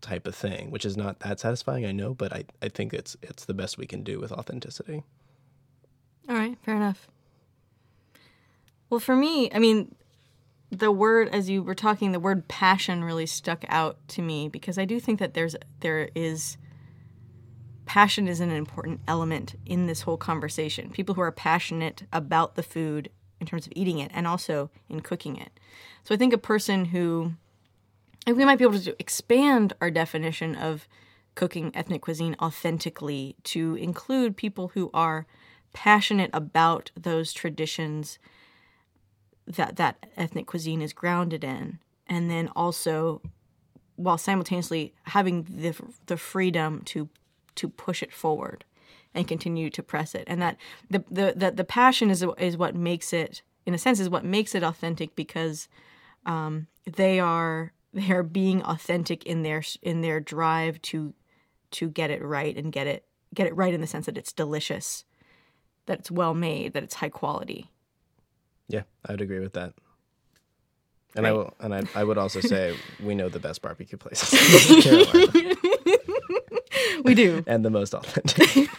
type 0.00 0.26
of 0.26 0.34
thing, 0.34 0.70
which 0.70 0.84
is 0.84 0.96
not 0.96 1.20
that 1.20 1.40
satisfying, 1.40 1.86
I 1.86 1.92
know, 1.92 2.14
but 2.14 2.32
I, 2.32 2.44
I 2.62 2.68
think 2.68 2.92
it's 2.92 3.16
it's 3.22 3.44
the 3.44 3.54
best 3.54 3.78
we 3.78 3.86
can 3.86 4.02
do 4.02 4.20
with 4.20 4.32
authenticity. 4.32 5.02
All 6.28 6.36
right, 6.36 6.56
fair 6.62 6.76
enough. 6.76 7.08
Well, 8.90 9.00
for 9.00 9.16
me, 9.16 9.50
I 9.52 9.58
mean, 9.58 9.94
the 10.78 10.90
word 10.90 11.28
as 11.30 11.48
you 11.48 11.62
were 11.62 11.74
talking, 11.74 12.12
the 12.12 12.20
word 12.20 12.48
passion 12.48 13.04
really 13.04 13.26
stuck 13.26 13.64
out 13.68 13.96
to 14.08 14.22
me 14.22 14.48
because 14.48 14.78
I 14.78 14.84
do 14.84 15.00
think 15.00 15.18
that 15.20 15.34
there's 15.34 15.56
there 15.80 16.10
is 16.14 16.56
passion 17.86 18.28
is 18.28 18.40
an 18.40 18.50
important 18.50 19.00
element 19.06 19.54
in 19.66 19.86
this 19.86 20.02
whole 20.02 20.16
conversation. 20.16 20.90
People 20.90 21.14
who 21.14 21.20
are 21.20 21.32
passionate 21.32 22.04
about 22.12 22.54
the 22.54 22.62
food 22.62 23.10
in 23.40 23.46
terms 23.46 23.66
of 23.66 23.72
eating 23.76 23.98
it 23.98 24.10
and 24.14 24.26
also 24.26 24.70
in 24.88 25.00
cooking 25.00 25.36
it. 25.36 25.58
So 26.02 26.14
I 26.14 26.18
think 26.18 26.32
a 26.32 26.38
person 26.38 26.86
who, 26.86 27.34
we 28.26 28.44
might 28.44 28.58
be 28.58 28.64
able 28.64 28.78
to 28.78 28.96
expand 28.98 29.74
our 29.80 29.90
definition 29.90 30.54
of 30.54 30.88
cooking 31.34 31.72
ethnic 31.74 32.02
cuisine 32.02 32.36
authentically 32.40 33.36
to 33.44 33.74
include 33.74 34.36
people 34.36 34.68
who 34.68 34.90
are 34.94 35.26
passionate 35.72 36.30
about 36.32 36.90
those 36.96 37.32
traditions 37.32 38.18
that 39.46 39.76
that 39.76 40.06
ethnic 40.16 40.46
cuisine 40.46 40.82
is 40.82 40.92
grounded 40.92 41.44
in. 41.44 41.78
And 42.06 42.30
then 42.30 42.48
also 42.54 43.22
while 43.96 44.18
simultaneously 44.18 44.94
having 45.04 45.44
the 45.44 45.74
the 46.06 46.16
freedom 46.16 46.82
to 46.86 47.08
to 47.56 47.68
push 47.68 48.02
it 48.02 48.12
forward 48.12 48.64
and 49.14 49.28
continue 49.28 49.70
to 49.70 49.82
press 49.82 50.14
it. 50.14 50.24
And 50.26 50.42
that 50.42 50.56
the 50.90 51.04
the 51.10 51.34
the, 51.36 51.50
the 51.50 51.64
passion 51.64 52.10
is 52.10 52.24
is 52.38 52.56
what 52.56 52.74
makes 52.74 53.12
it 53.12 53.42
in 53.66 53.74
a 53.74 53.78
sense 53.78 54.00
is 54.00 54.10
what 54.10 54.24
makes 54.24 54.54
it 54.54 54.62
authentic 54.62 55.14
because 55.16 55.68
um, 56.26 56.66
they 56.84 57.20
are 57.20 57.72
they 57.94 58.10
are 58.10 58.22
being 58.22 58.62
authentic 58.62 59.24
in 59.24 59.42
their 59.42 59.62
in 59.82 60.00
their 60.00 60.20
drive 60.20 60.80
to 60.82 61.14
to 61.70 61.88
get 61.88 62.10
it 62.10 62.22
right 62.22 62.56
and 62.56 62.72
get 62.72 62.86
it 62.86 63.04
get 63.32 63.46
it 63.46 63.56
right 63.56 63.74
in 63.74 63.80
the 63.80 63.86
sense 63.86 64.06
that 64.06 64.18
it's 64.18 64.32
delicious 64.32 65.04
that 65.86 66.00
it's 66.00 66.10
well 66.10 66.34
made 66.34 66.72
that 66.72 66.82
it's 66.82 66.94
high 66.94 67.08
quality 67.08 67.70
Yeah, 68.68 68.82
I 69.04 69.12
would 69.12 69.20
agree 69.20 69.40
with 69.40 69.54
that. 69.54 69.74
And 71.16 71.26
I 71.26 71.32
will, 71.32 71.54
and 71.60 71.74
I, 71.74 71.82
I 71.94 72.02
would 72.02 72.18
also 72.18 72.40
say 72.40 72.76
we 73.02 73.14
know 73.14 73.28
the 73.28 73.38
best 73.38 73.62
barbecue 73.62 73.96
places 73.96 74.32
in 74.68 74.94
North 74.96 75.12
Carolina 75.12 75.54
we 77.04 77.14
do 77.14 77.44
and 77.46 77.64
the 77.64 77.70
most 77.70 77.94
authentic. 77.94 78.68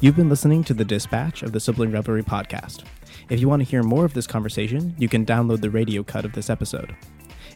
You've 0.00 0.16
been 0.16 0.28
listening 0.28 0.64
to 0.64 0.74
the 0.74 0.84
dispatch 0.84 1.42
of 1.42 1.52
the 1.52 1.60
Sibling 1.60 1.90
Revelry 1.90 2.22
podcast. 2.22 2.84
If 3.30 3.40
you 3.40 3.48
want 3.48 3.60
to 3.60 3.68
hear 3.68 3.82
more 3.82 4.04
of 4.04 4.12
this 4.12 4.26
conversation, 4.26 4.94
you 4.98 5.08
can 5.08 5.24
download 5.24 5.62
the 5.62 5.70
radio 5.70 6.02
cut 6.02 6.26
of 6.26 6.34
this 6.34 6.50
episode. 6.50 6.94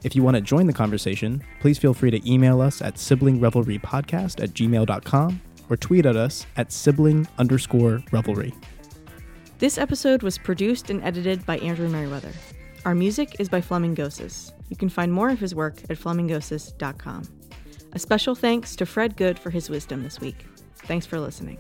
If 0.02 0.16
you 0.16 0.22
want 0.22 0.36
to 0.36 0.40
join 0.40 0.66
the 0.66 0.72
conversation, 0.72 1.44
please 1.60 1.76
feel 1.76 1.92
free 1.92 2.10
to 2.10 2.30
email 2.30 2.62
us 2.62 2.80
at 2.80 2.94
siblingrevelrypodcast 2.94 4.42
at 4.42 4.50
gmail.com 4.50 5.42
or 5.68 5.76
tweet 5.76 6.07
at 6.07 6.16
us 6.16 6.46
at 6.57 6.72
sibling 6.72 7.26
underscore 7.38 8.02
revelry. 8.12 8.54
This 9.59 9.78
episode 9.78 10.22
was 10.22 10.38
produced 10.38 10.88
and 10.88 11.02
edited 11.02 11.44
by 11.44 11.59
Andrew 11.59 11.88
Merriweather. 11.88 12.33
Our 12.85 12.94
music 12.94 13.37
is 13.40 13.48
by 13.48 13.61
Flamingosis. 13.61 14.52
You 14.68 14.76
can 14.76 14.88
find 14.88 15.12
more 15.12 15.31
of 15.31 15.40
his 15.40 15.54
work 15.54 15.83
at 15.90 15.98
flamingosis.com. 15.98 17.22
A 17.92 17.98
special 17.98 18.35
thanks 18.35 18.76
to 18.76 18.87
Fred 18.87 19.16
Good 19.16 19.38
for 19.38 19.50
his 19.50 19.68
wisdom 19.68 20.02
this 20.02 20.20
week. 20.20 20.46
Thanks 20.85 21.07
for 21.07 21.18
listening. 21.18 21.59